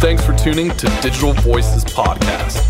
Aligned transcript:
Thanks 0.00 0.24
for 0.24 0.32
tuning 0.36 0.70
to 0.76 0.86
Digital 1.02 1.32
Voices 1.32 1.84
Podcast, 1.84 2.62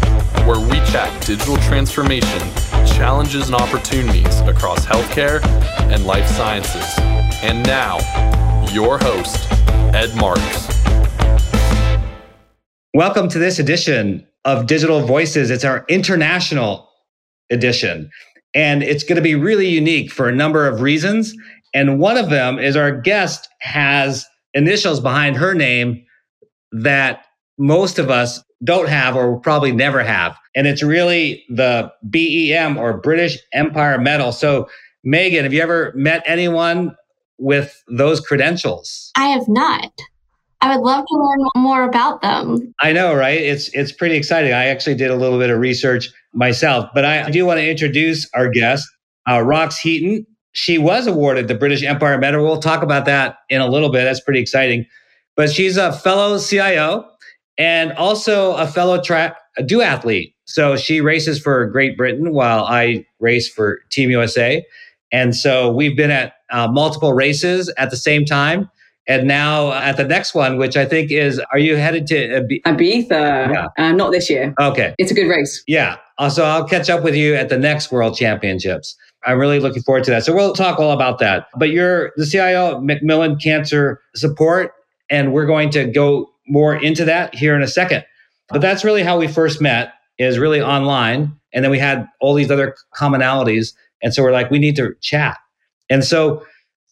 where 0.46 0.58
we 0.58 0.76
chat 0.90 1.26
digital 1.26 1.58
transformation, 1.58 2.40
challenges, 2.86 3.48
and 3.48 3.54
opportunities 3.54 4.40
across 4.40 4.86
healthcare 4.86 5.44
and 5.92 6.06
life 6.06 6.26
sciences. 6.26 6.86
And 7.42 7.66
now, 7.66 7.98
your 8.72 8.96
host, 8.96 9.46
Ed 9.94 10.16
Marks. 10.16 10.68
Welcome 12.94 13.28
to 13.28 13.38
this 13.38 13.58
edition 13.58 14.26
of 14.46 14.66
Digital 14.66 15.02
Voices. 15.02 15.50
It's 15.50 15.64
our 15.64 15.84
international 15.86 16.88
edition, 17.50 18.10
and 18.54 18.82
it's 18.82 19.04
going 19.04 19.16
to 19.16 19.22
be 19.22 19.34
really 19.34 19.68
unique 19.68 20.10
for 20.10 20.30
a 20.30 20.34
number 20.34 20.66
of 20.66 20.80
reasons. 20.80 21.34
And 21.74 21.98
one 21.98 22.16
of 22.16 22.30
them 22.30 22.58
is 22.58 22.74
our 22.74 22.90
guest 22.90 23.50
has 23.60 24.26
initials 24.54 24.98
behind 24.98 25.36
her 25.36 25.52
name 25.52 26.06
that 26.72 27.24
most 27.58 27.98
of 27.98 28.10
us 28.10 28.42
don't 28.64 28.88
have 28.88 29.16
or 29.16 29.32
will 29.32 29.40
probably 29.40 29.72
never 29.72 30.02
have. 30.02 30.36
And 30.54 30.66
it's 30.66 30.82
really 30.82 31.44
the 31.48 31.92
BEM 32.08 32.76
or 32.76 32.98
British 32.98 33.38
Empire 33.52 33.98
Medal. 33.98 34.32
So, 34.32 34.68
Megan, 35.04 35.44
have 35.44 35.52
you 35.52 35.62
ever 35.62 35.92
met 35.94 36.22
anyone 36.26 36.96
with 37.38 37.82
those 37.88 38.20
credentials? 38.20 39.12
I 39.16 39.28
have 39.28 39.48
not. 39.48 39.90
I 40.60 40.74
would 40.76 40.84
love 40.84 41.04
to 41.06 41.14
learn 41.14 41.48
more 41.56 41.84
about 41.84 42.20
them. 42.20 42.74
I 42.80 42.92
know, 42.92 43.14
right? 43.14 43.40
It's 43.40 43.68
it's 43.74 43.92
pretty 43.92 44.16
exciting. 44.16 44.52
I 44.52 44.66
actually 44.66 44.96
did 44.96 45.10
a 45.10 45.14
little 45.14 45.38
bit 45.38 45.50
of 45.50 45.60
research 45.60 46.10
myself, 46.34 46.88
but 46.94 47.04
I 47.04 47.30
do 47.30 47.46
want 47.46 47.58
to 47.58 47.68
introduce 47.68 48.28
our 48.34 48.48
guest, 48.48 48.84
uh, 49.28 49.38
Rox 49.38 49.78
Heaton. 49.78 50.26
She 50.52 50.76
was 50.76 51.06
awarded 51.06 51.46
the 51.46 51.54
British 51.54 51.84
Empire 51.84 52.18
Medal. 52.18 52.44
We'll 52.44 52.58
talk 52.58 52.82
about 52.82 53.04
that 53.04 53.36
in 53.48 53.60
a 53.60 53.68
little 53.68 53.90
bit. 53.90 54.02
That's 54.02 54.20
pretty 54.20 54.40
exciting. 54.40 54.84
But 55.38 55.50
she's 55.50 55.76
a 55.76 55.92
fellow 55.92 56.36
CIO 56.40 57.08
and 57.58 57.92
also 57.92 58.54
a 58.56 58.66
fellow 58.66 59.00
track 59.00 59.36
duathlete. 59.60 60.34
So 60.46 60.76
she 60.76 61.00
races 61.00 61.38
for 61.38 61.64
Great 61.66 61.96
Britain 61.96 62.32
while 62.32 62.64
I 62.64 63.06
race 63.20 63.48
for 63.48 63.78
Team 63.88 64.10
USA. 64.10 64.66
And 65.12 65.36
so 65.36 65.70
we've 65.70 65.96
been 65.96 66.10
at 66.10 66.32
uh, 66.50 66.66
multiple 66.66 67.12
races 67.12 67.72
at 67.78 67.90
the 67.90 67.96
same 67.96 68.24
time. 68.24 68.68
And 69.06 69.28
now 69.28 69.72
at 69.74 69.96
the 69.96 70.04
next 70.04 70.34
one, 70.34 70.58
which 70.58 70.76
I 70.76 70.84
think 70.84 71.12
is, 71.12 71.40
are 71.52 71.58
you 71.58 71.76
headed 71.76 72.08
to 72.08 72.38
Ab- 72.38 72.76
Ibiza? 72.76 73.08
Yeah. 73.08 73.68
Uh, 73.78 73.92
not 73.92 74.10
this 74.10 74.28
year. 74.28 74.52
Okay. 74.60 74.92
It's 74.98 75.12
a 75.12 75.14
good 75.14 75.28
race. 75.28 75.62
Yeah. 75.68 75.98
Uh, 76.18 76.28
so 76.28 76.44
I'll 76.44 76.66
catch 76.66 76.90
up 76.90 77.04
with 77.04 77.14
you 77.14 77.36
at 77.36 77.48
the 77.48 77.58
next 77.58 77.92
World 77.92 78.16
Championships. 78.16 78.96
I'm 79.24 79.38
really 79.38 79.60
looking 79.60 79.82
forward 79.82 80.02
to 80.04 80.10
that. 80.10 80.24
So 80.24 80.34
we'll 80.34 80.52
talk 80.52 80.80
all 80.80 80.90
about 80.90 81.20
that. 81.20 81.46
But 81.56 81.70
you're 81.70 82.10
the 82.16 82.26
CIO 82.26 82.80
Macmillan 82.80 83.36
Cancer 83.36 84.00
Support, 84.16 84.72
and 85.10 85.32
we're 85.32 85.46
going 85.46 85.70
to 85.70 85.84
go 85.86 86.30
more 86.46 86.74
into 86.74 87.04
that 87.04 87.34
here 87.34 87.54
in 87.54 87.62
a 87.62 87.68
second. 87.68 88.04
But 88.48 88.60
that's 88.60 88.84
really 88.84 89.02
how 89.02 89.18
we 89.18 89.28
first 89.28 89.60
met 89.60 89.92
is 90.18 90.38
really 90.38 90.60
online. 90.60 91.32
And 91.52 91.64
then 91.64 91.70
we 91.70 91.78
had 91.78 92.06
all 92.20 92.34
these 92.34 92.50
other 92.50 92.76
commonalities. 92.96 93.74
And 94.02 94.14
so 94.14 94.22
we're 94.22 94.32
like, 94.32 94.50
we 94.50 94.58
need 94.58 94.76
to 94.76 94.94
chat. 95.00 95.38
And 95.90 96.04
so 96.04 96.44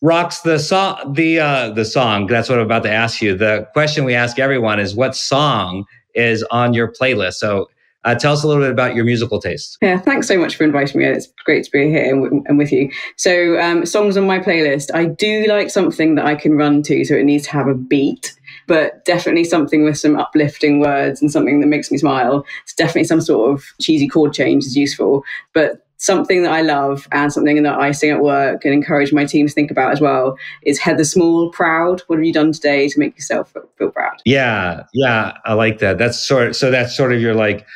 Rox 0.05 0.43
the 0.43 0.59
song 0.59 1.15
the 1.15 1.41
uh 1.41 1.71
the 1.71 1.85
song 1.85 2.27
that's 2.27 2.51
what 2.51 2.59
i'm 2.59 2.67
about 2.67 2.83
to 2.83 2.93
ask 2.93 3.23
you 3.23 3.35
the 3.35 3.67
question 3.73 4.05
we 4.05 4.15
ask 4.15 4.39
everyone 4.39 4.79
is 4.79 4.95
what 4.95 5.17
song 5.17 5.87
is 6.15 6.43
on 6.51 6.75
your 6.75 6.93
playlist 6.93 7.35
so 7.35 7.67
uh, 8.07 8.15
tell 8.15 8.33
us 8.33 8.43
a 8.43 8.49
little 8.49 8.63
bit 8.63 8.71
about 8.71 8.95
your 8.95 9.05
musical 9.05 9.41
taste. 9.41 9.77
Yeah, 9.83 9.99
thanks 9.99 10.29
so 10.29 10.39
much 10.39 10.57
for 10.57 10.65
inviting 10.65 11.01
me. 11.01 11.07
It's 11.07 11.27
great 11.45 11.65
to 11.65 11.71
be 11.71 11.91
here 11.91 12.15
and, 12.15 12.47
and 12.47 12.57
with 12.57 12.73
you. 12.73 12.91
So, 13.17 13.59
um, 13.61 13.85
songs 13.85 14.17
on 14.17 14.27
my 14.27 14.39
playlist. 14.39 14.95
I 14.95 15.07
do 15.07 15.47
like 15.49 15.71
something 15.71 16.15
that 16.15 16.25
I 16.25 16.37
can 16.37 16.57
run 16.57 16.83
to, 16.85 17.05
so 17.05 17.15
it 17.15 17.25
needs 17.25 17.45
to 17.45 17.51
have 17.51 17.67
a 17.67 17.75
beat, 17.75 18.33
but 18.69 19.05
definitely 19.05 19.45
something 19.45 19.85
with 19.85 19.99
some 19.99 20.17
uplifting 20.17 20.81
words 20.81 21.21
and 21.21 21.31
something 21.31 21.61
that 21.61 21.67
makes 21.67 21.91
me 21.91 21.99
smile. 21.99 22.47
It's 22.63 22.75
definitely 22.75 23.05
some 23.05 23.21
sort 23.21 23.53
of 23.53 23.65
cheesy 23.81 24.09
chord 24.09 24.33
change 24.33 24.65
is 24.65 24.77
useful, 24.77 25.25
but 25.53 25.83
something 25.99 26.43
that 26.43 26.53
I 26.53 26.61
love 26.61 27.09
and 27.11 27.33
something 27.33 27.63
that 27.63 27.79
I 27.79 27.91
sing 27.91 28.11
at 28.11 28.21
work 28.21 28.65
and 28.65 28.75
encourage 28.75 29.13
my 29.13 29.25
team 29.25 29.47
to 29.47 29.53
think 29.53 29.71
about 29.71 29.93
as 29.93 30.01
well 30.01 30.37
is 30.63 30.79
Heather 30.79 31.05
Small 31.05 31.51
proud. 31.51 32.03
What 32.07 32.17
have 32.17 32.25
you 32.25 32.33
done 32.33 32.53
today 32.53 32.89
to 32.89 32.99
make 32.99 33.17
yourself 33.17 33.53
feel 33.79 33.91
proud? 33.91 34.21
Yeah, 34.25 34.85
yeah, 34.93 35.33
I 35.45 35.55
like 35.55 35.79
that. 35.79 35.99
That's 35.99 36.19
sort 36.19 36.49
of, 36.49 36.57
so 36.57 36.71
that's 36.71 36.97
sort 36.97 37.13
of 37.13 37.21
your 37.21 37.35
like 37.35 37.67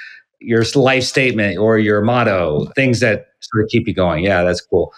your 0.41 0.65
life 0.75 1.05
statement 1.05 1.59
or 1.59 1.79
your 1.79 2.01
motto, 2.01 2.67
things 2.75 3.01
that 3.01 3.29
sort 3.41 3.65
of 3.65 3.71
keep 3.71 3.87
you 3.87 3.95
going. 3.95 4.25
Yeah, 4.25 4.43
that's 4.43 4.61
cool. 4.61 4.93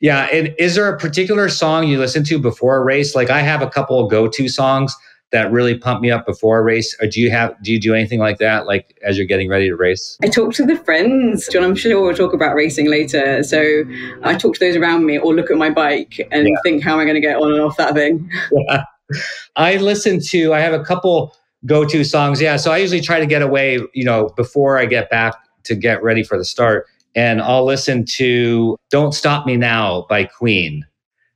Yeah, 0.00 0.28
and 0.32 0.54
is 0.58 0.74
there 0.74 0.88
a 0.88 0.98
particular 0.98 1.48
song 1.48 1.88
you 1.88 1.98
listen 1.98 2.22
to 2.24 2.38
before 2.38 2.76
a 2.76 2.84
race? 2.84 3.14
Like 3.14 3.30
I 3.30 3.40
have 3.40 3.62
a 3.62 3.68
couple 3.68 3.98
of 3.98 4.10
go-to 4.10 4.48
songs 4.48 4.94
that 5.32 5.50
really 5.50 5.76
pump 5.76 6.00
me 6.00 6.10
up 6.10 6.24
before 6.24 6.58
a 6.58 6.62
race? 6.62 6.96
Or 7.00 7.06
do 7.06 7.20
you 7.20 7.30
have 7.30 7.54
do 7.62 7.72
you 7.72 7.80
do 7.80 7.94
anything 7.94 8.20
like 8.20 8.38
that, 8.38 8.66
like 8.66 8.98
as 9.04 9.16
you're 9.16 9.26
getting 9.26 9.48
ready 9.48 9.68
to 9.68 9.76
race? 9.76 10.16
I 10.22 10.28
talk 10.28 10.54
to 10.54 10.64
the 10.64 10.76
friends, 10.76 11.48
John. 11.52 11.64
I'm 11.64 11.74
sure 11.74 12.00
we'll 12.00 12.14
talk 12.14 12.32
about 12.32 12.54
racing 12.54 12.88
later. 12.88 13.42
So 13.42 13.84
I 14.22 14.34
talk 14.34 14.54
to 14.54 14.60
those 14.60 14.76
around 14.76 15.06
me, 15.06 15.18
or 15.18 15.34
look 15.34 15.50
at 15.50 15.56
my 15.56 15.70
bike 15.70 16.20
and 16.30 16.48
yeah. 16.48 16.54
think, 16.62 16.82
how 16.82 16.94
am 16.94 17.00
I 17.00 17.04
going 17.04 17.16
to 17.16 17.20
get 17.20 17.36
on 17.36 17.52
and 17.52 17.60
off 17.60 17.76
that 17.76 17.94
thing? 17.94 18.30
Yeah. 18.52 18.84
I 19.56 19.76
listen 19.76 20.20
to. 20.28 20.52
I 20.52 20.60
have 20.60 20.74
a 20.74 20.84
couple 20.84 21.34
go-to 21.66 22.04
songs. 22.04 22.40
Yeah, 22.40 22.56
so 22.56 22.72
I 22.72 22.78
usually 22.78 23.00
try 23.00 23.20
to 23.20 23.26
get 23.26 23.42
away, 23.42 23.80
you 23.92 24.04
know, 24.04 24.30
before 24.36 24.78
I 24.78 24.86
get 24.86 25.10
back 25.10 25.34
to 25.64 25.74
get 25.74 26.02
ready 26.02 26.22
for 26.22 26.38
the 26.38 26.44
start, 26.44 26.86
and 27.14 27.42
I'll 27.42 27.64
listen 27.64 28.04
to 28.04 28.76
"Don't 28.90 29.12
Stop 29.12 29.46
Me 29.46 29.56
Now" 29.56 30.06
by 30.08 30.24
Queen. 30.24 30.86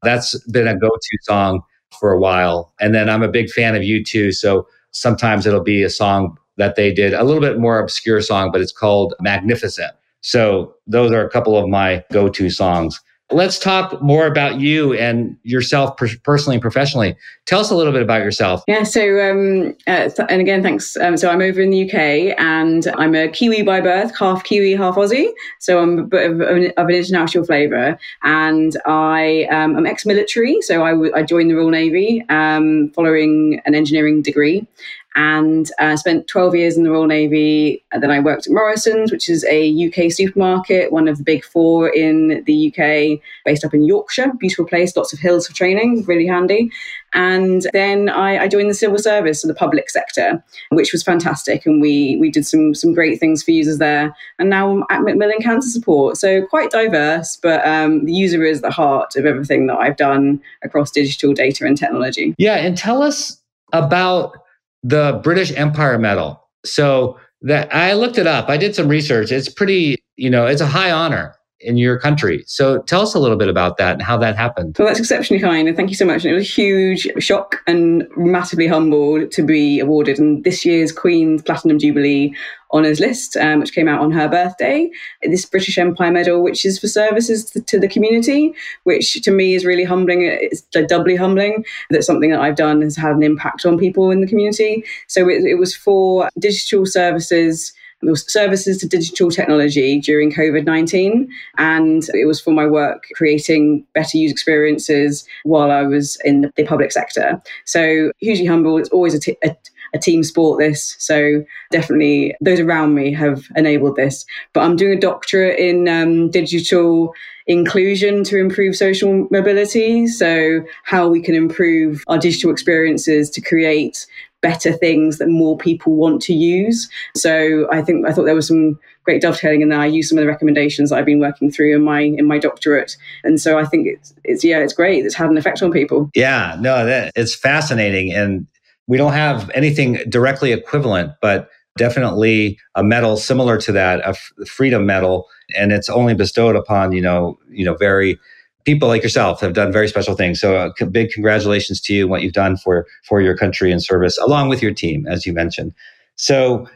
That's 0.03 0.39
been 0.49 0.69
a 0.69 0.77
go-to 0.79 1.19
song 1.23 1.63
for 1.99 2.13
a 2.13 2.19
while. 2.19 2.73
And 2.81 2.95
then 2.95 3.11
I'm 3.11 3.23
a 3.23 3.29
big 3.29 3.51
fan 3.51 3.75
of 3.75 3.83
U2. 3.83 4.35
So 4.35 4.67
sometimes 4.93 5.47
it'll 5.47 5.63
be 5.63 5.83
a 5.83 5.91
song 5.91 6.39
that 6.57 6.77
they 6.77 6.93
did, 6.93 7.13
a 7.13 7.25
little 7.25 7.41
bit 7.41 7.59
more 7.59 7.79
obscure 7.79 8.21
song, 8.21 8.51
but 8.53 8.61
it's 8.61 8.73
called 8.73 9.15
Magnificent. 9.21 9.93
So 10.21 10.75
those 10.87 11.11
are 11.13 11.27
a 11.27 11.31
couple 11.31 11.57
of 11.57 11.69
my 11.69 12.05
go 12.13 12.29
to 12.29 12.51
songs. 12.51 13.01
Let's 13.33 13.59
talk 13.59 14.01
more 14.03 14.27
about 14.27 14.61
you 14.61 14.93
and 14.95 15.37
yourself 15.45 15.97
personally 16.25 16.57
and 16.57 16.63
professionally. 16.63 17.17
Tell 17.47 17.61
us 17.61 17.71
a 17.71 17.77
little 17.77 17.93
bit 17.93 18.03
about 18.03 18.23
yourself. 18.23 18.65
Yeah, 18.67 18.83
so, 18.83 19.01
um, 19.21 19.77
uh, 19.87 20.09
th- 20.09 20.29
and 20.29 20.41
again, 20.41 20.63
thanks. 20.63 20.97
Um, 20.97 21.17
so, 21.17 21.31
I'm 21.31 21.41
over 21.41 21.61
in 21.61 21.71
the 21.71 21.89
UK 21.89 22.35
and 22.39 22.87
I'm 22.97 23.15
a 23.15 23.29
Kiwi 23.29 23.63
by 23.63 23.81
birth, 23.81 24.17
half 24.19 24.45
Kiwi, 24.45 24.75
half 24.75 24.97
Aussie. 24.97 25.29
So, 25.59 25.81
I'm 25.81 25.99
a 25.99 26.03
bit 26.03 26.31
of, 26.31 26.41
an, 26.41 26.73
of 26.77 26.89
an 26.89 26.95
international 26.95 27.45
flavour. 27.45 27.99
And 28.23 28.77
I, 28.87 29.45
um, 29.51 29.77
I'm 29.77 29.87
ex 29.87 30.05
military. 30.05 30.61
So, 30.63 30.85
I, 30.85 30.91
w- 30.91 31.13
I 31.15 31.23
joined 31.23 31.51
the 31.51 31.55
Royal 31.55 31.71
Navy 31.71 32.25
um, 32.29 32.91
following 32.95 33.61
an 33.65 33.75
engineering 33.75 34.23
degree 34.23 34.67
and 35.17 35.71
uh, 35.79 35.97
spent 35.97 36.29
12 36.29 36.55
years 36.55 36.77
in 36.77 36.85
the 36.85 36.91
Royal 36.91 37.07
Navy. 37.07 37.85
And 37.91 38.03
then 38.03 38.11
I 38.11 38.21
worked 38.21 38.47
at 38.47 38.53
Morrisons, 38.53 39.11
which 39.11 39.29
is 39.29 39.45
a 39.45 39.89
UK 39.89 40.13
supermarket, 40.13 40.93
one 40.93 41.09
of 41.09 41.19
the 41.19 41.25
big 41.25 41.45
four 41.45 41.89
in 41.89 42.45
the 42.45 42.69
UK, 42.69 43.21
based 43.45 43.65
up 43.65 43.75
in 43.75 43.83
Yorkshire. 43.83 44.33
Beautiful 44.39 44.67
place, 44.67 44.97
lots 44.97 45.13
of 45.13 45.19
hills 45.19 45.49
for 45.49 45.55
training, 45.55 46.05
really 46.05 46.27
handy. 46.27 46.71
And 47.13 47.67
then 47.73 48.09
I, 48.09 48.45
I 48.45 48.49
joined 48.49 48.71
the 48.71 48.75
civil 48.75 48.99
service 48.99 49.43
in 49.43 49.49
the 49.49 49.55
public 49.55 49.91
sector, 49.91 50.43
which 50.71 50.93
was 50.93 51.03
fantastic. 51.03 51.67
And 51.67 51.81
we 51.81 52.17
we 52.21 52.31
did 52.31 52.47
some 52.47 52.73
some 52.75 52.95
great 52.95 53.19
things 53.19 53.43
for 53.43 53.51
users 53.51 53.79
there. 53.79 54.15
And 54.39 54.49
now 54.49 54.71
I'm 54.71 54.85
at 54.91 55.03
Macmillan 55.03 55.41
Cancer 55.41 55.69
Support. 55.69 56.19
So 56.19 56.47
quite 56.47 56.71
diverse, 56.71 57.37
but 57.43 57.67
um, 57.67 58.05
the 58.05 58.13
user 58.13 58.45
is 58.45 58.61
the 58.61 58.71
heart 58.71 59.17
of 59.17 59.27
everything 59.27 59.67
that 59.67 59.79
I've 59.79 59.97
done 59.97 60.41
across 60.63 60.93
digital 60.93 61.33
data 61.33 61.67
and 61.67 61.77
technology. 61.77 62.35
Yeah, 62.39 62.57
and 62.57 62.79
tell 62.79 63.03
us 63.03 63.39
about 63.73 64.37
the 64.83 65.21
British 65.23 65.53
Empire 65.57 65.99
Medal. 65.99 66.43
So 66.65 67.19
that 67.43 67.75
I 67.75 67.95
looked 67.95 68.19
it 68.19 68.27
up. 68.27 68.49
I 68.49 68.57
did 68.57 68.75
some 68.75 68.89
research. 68.89 69.33
It's 69.33 69.49
pretty, 69.49 69.97
you 70.17 70.29
know, 70.29 70.47
it's 70.47 70.61
a 70.61 70.67
high 70.67 70.91
honor 70.91 71.35
in 71.61 71.77
your 71.77 71.99
country. 71.99 72.43
So 72.47 72.83
tell 72.83 73.03
us 73.03 73.15
a 73.15 73.19
little 73.19 73.37
bit 73.37 73.49
about 73.49 73.77
that 73.77 73.95
and 73.95 74.03
how 74.03 74.17
that 74.19 74.37
happened. 74.37 74.77
Well, 74.79 74.89
that's 74.89 75.01
exceptionally 75.01 75.43
kind, 75.43 75.69
and 75.69 75.77
thank 75.77 75.91
you 75.91 75.97
so 75.97 76.07
much. 76.07 76.25
And 76.25 76.33
it 76.33 76.35
was 76.35 76.45
a 76.45 76.51
huge 76.51 77.09
shock 77.19 77.57
and 77.67 78.07
massively 78.17 78.67
humbled 78.67 79.31
to 79.33 79.43
be 79.43 79.81
awarded. 79.81 80.19
And 80.19 80.45
this 80.45 80.65
year's 80.65 80.93
Queen's 80.93 81.43
Platinum 81.43 81.79
Jubilee 81.79 82.35
honours 82.73 83.01
list, 83.01 83.37
um, 83.37 83.61
which 83.61 83.75
came 83.75 83.89
out 83.89 84.01
on 84.01 84.13
her 84.13 84.29
birthday. 84.29 84.89
This 85.23 85.45
British 85.45 85.77
Empire 85.77 86.13
Medal, 86.13 86.43
which 86.43 86.65
is 86.65 86.79
for 86.79 86.89
services 86.89 87.45
to, 87.47 87.61
to, 87.61 87.81
the 87.81 87.89
community, 87.89 88.55
which 88.85 89.21
to 89.23 89.31
me 89.31 89.55
is 89.55 89.65
really 89.65 89.85
humbling. 89.85 90.23
It's 90.23 90.63
doubly 90.87 91.17
humbling 91.17 91.65
that 91.91 92.05
something 92.05 92.31
that 92.31 92.41
I've 92.41 92.57
done 92.57 92.83
has 92.83 92.97
had 92.97 93.17
an 93.17 93.23
impact 93.23 93.67
on 93.67 93.79
people 93.79 94.11
in 94.11 94.21
the 94.21 94.27
community. 94.27 94.85
So 95.09 95.29
it, 95.29 95.45
it 95.45 95.57
was 95.57 95.75
for 95.75 96.29
digital 96.39 96.87
services 96.87 97.73
services 98.15 98.79
to 98.79 98.89
digital 98.89 99.31
technology 99.31 100.01
during 100.01 100.33
COVID 100.33 100.65
19. 100.65 101.29
And 101.59 102.03
it 102.15 102.27
was 102.27 102.41
for 102.41 102.53
my 102.53 102.67
work 102.67 103.05
creating 103.15 103.85
better 103.95 104.17
user 104.17 104.33
experiences 104.33 105.27
while 105.45 105.71
I 105.71 105.83
was 105.83 106.19
in 106.25 106.53
the 106.57 106.65
public 106.65 106.93
sector. 106.93 107.41
So, 107.65 108.13
hugely 108.19 108.47
humble. 108.47 108.79
It's 108.79 108.91
always 108.91 109.15
a, 109.15 109.21
t- 109.21 109.37
a 109.45 109.57
a 109.93 109.99
team 109.99 110.23
sport 110.23 110.59
this. 110.59 110.97
So 110.99 111.45
definitely 111.71 112.35
those 112.41 112.61
around 112.61 112.95
me 112.95 113.13
have 113.13 113.47
enabled 113.57 113.97
this. 113.97 114.25
But 114.53 114.63
I'm 114.63 114.77
doing 114.77 114.99
a 114.99 115.01
doctorate 115.01 115.59
in 115.59 115.89
um, 115.89 116.31
digital 116.31 117.15
inclusion 117.47 118.23
to 118.25 118.39
improve 118.39 118.77
social 118.77 119.27
mobility. 119.31 120.07
So 120.07 120.65
how 120.85 121.09
we 121.09 121.21
can 121.21 121.35
improve 121.35 122.05
our 122.07 122.19
digital 122.19 122.51
experiences 122.51 123.31
to 123.31 123.41
create 123.41 124.07
better 124.41 124.73
things 124.73 125.19
that 125.19 125.29
more 125.29 125.57
people 125.57 125.95
want 125.95 126.23
to 126.23 126.35
use. 126.35 126.89
So 127.15 127.69
I 127.71 127.83
think 127.83 128.07
I 128.07 128.13
thought 128.13 128.25
there 128.25 128.35
was 128.35 128.49
some 128.49 128.79
great 129.05 129.23
dovetailing 129.23 129.61
in 129.61 129.69
there. 129.69 129.81
I 129.81 129.87
used 129.87 130.09
some 130.09 130.19
of 130.19 130.23
the 130.23 130.29
recommendations 130.29 130.91
that 130.91 130.97
I've 130.97 131.07
been 131.07 131.21
working 131.21 131.51
through 131.51 131.75
in 131.75 131.83
my 131.83 132.01
in 132.01 132.27
my 132.27 132.39
doctorate, 132.39 132.97
and 133.25 133.41
so 133.41 133.59
I 133.59 133.65
think 133.65 133.87
it's 133.87 134.15
it's 134.25 134.45
yeah, 134.45 134.59
it's 134.59 134.73
great. 134.73 135.05
It's 135.05 135.15
had 135.15 135.31
an 135.31 135.39
effect 135.39 135.63
on 135.63 135.71
people. 135.71 136.11
Yeah, 136.15 136.57
no, 136.61 136.85
that 136.87 137.13
it's 137.17 137.35
fascinating, 137.35 138.13
and 138.13 138.47
we 138.87 138.97
don't 138.97 139.13
have 139.13 139.51
anything 139.51 139.99
directly 140.09 140.53
equivalent, 140.53 141.13
but 141.21 141.51
definitely 141.77 142.59
a 142.75 142.83
medal 142.83 143.17
similar 143.17 143.57
to 143.59 143.73
that, 143.73 144.01
a 144.07 144.15
freedom 144.45 144.87
medal, 144.87 145.29
and 145.57 145.73
it's 145.73 145.89
only 145.89 146.15
bestowed 146.15 146.57
upon 146.57 146.93
you 146.93 147.03
know 147.03 147.39
you 147.51 147.65
know 147.65 147.75
very 147.75 148.19
people 148.65 148.89
like 148.89 149.03
yourself 149.03 149.41
have 149.41 149.53
done 149.53 149.73
very 149.73 149.89
special 149.89 150.15
things. 150.15 150.41
So, 150.41 150.57
a 150.57 150.69
uh, 150.69 150.87
big 150.87 151.11
congratulations 151.11 151.81
to 151.83 151.95
you 151.95 152.09
what 152.09 152.23
you've 152.23 152.33
done 152.33 152.57
for 152.57 152.87
for 153.05 153.21
your 153.21 153.37
country 153.37 153.73
and 153.73 153.83
service, 153.83 154.19
along 154.19 154.49
with 154.49 154.63
your 154.63 154.73
team, 154.73 155.07
as 155.07 155.27
you 155.27 155.33
mentioned. 155.33 155.73
So, 156.17 156.69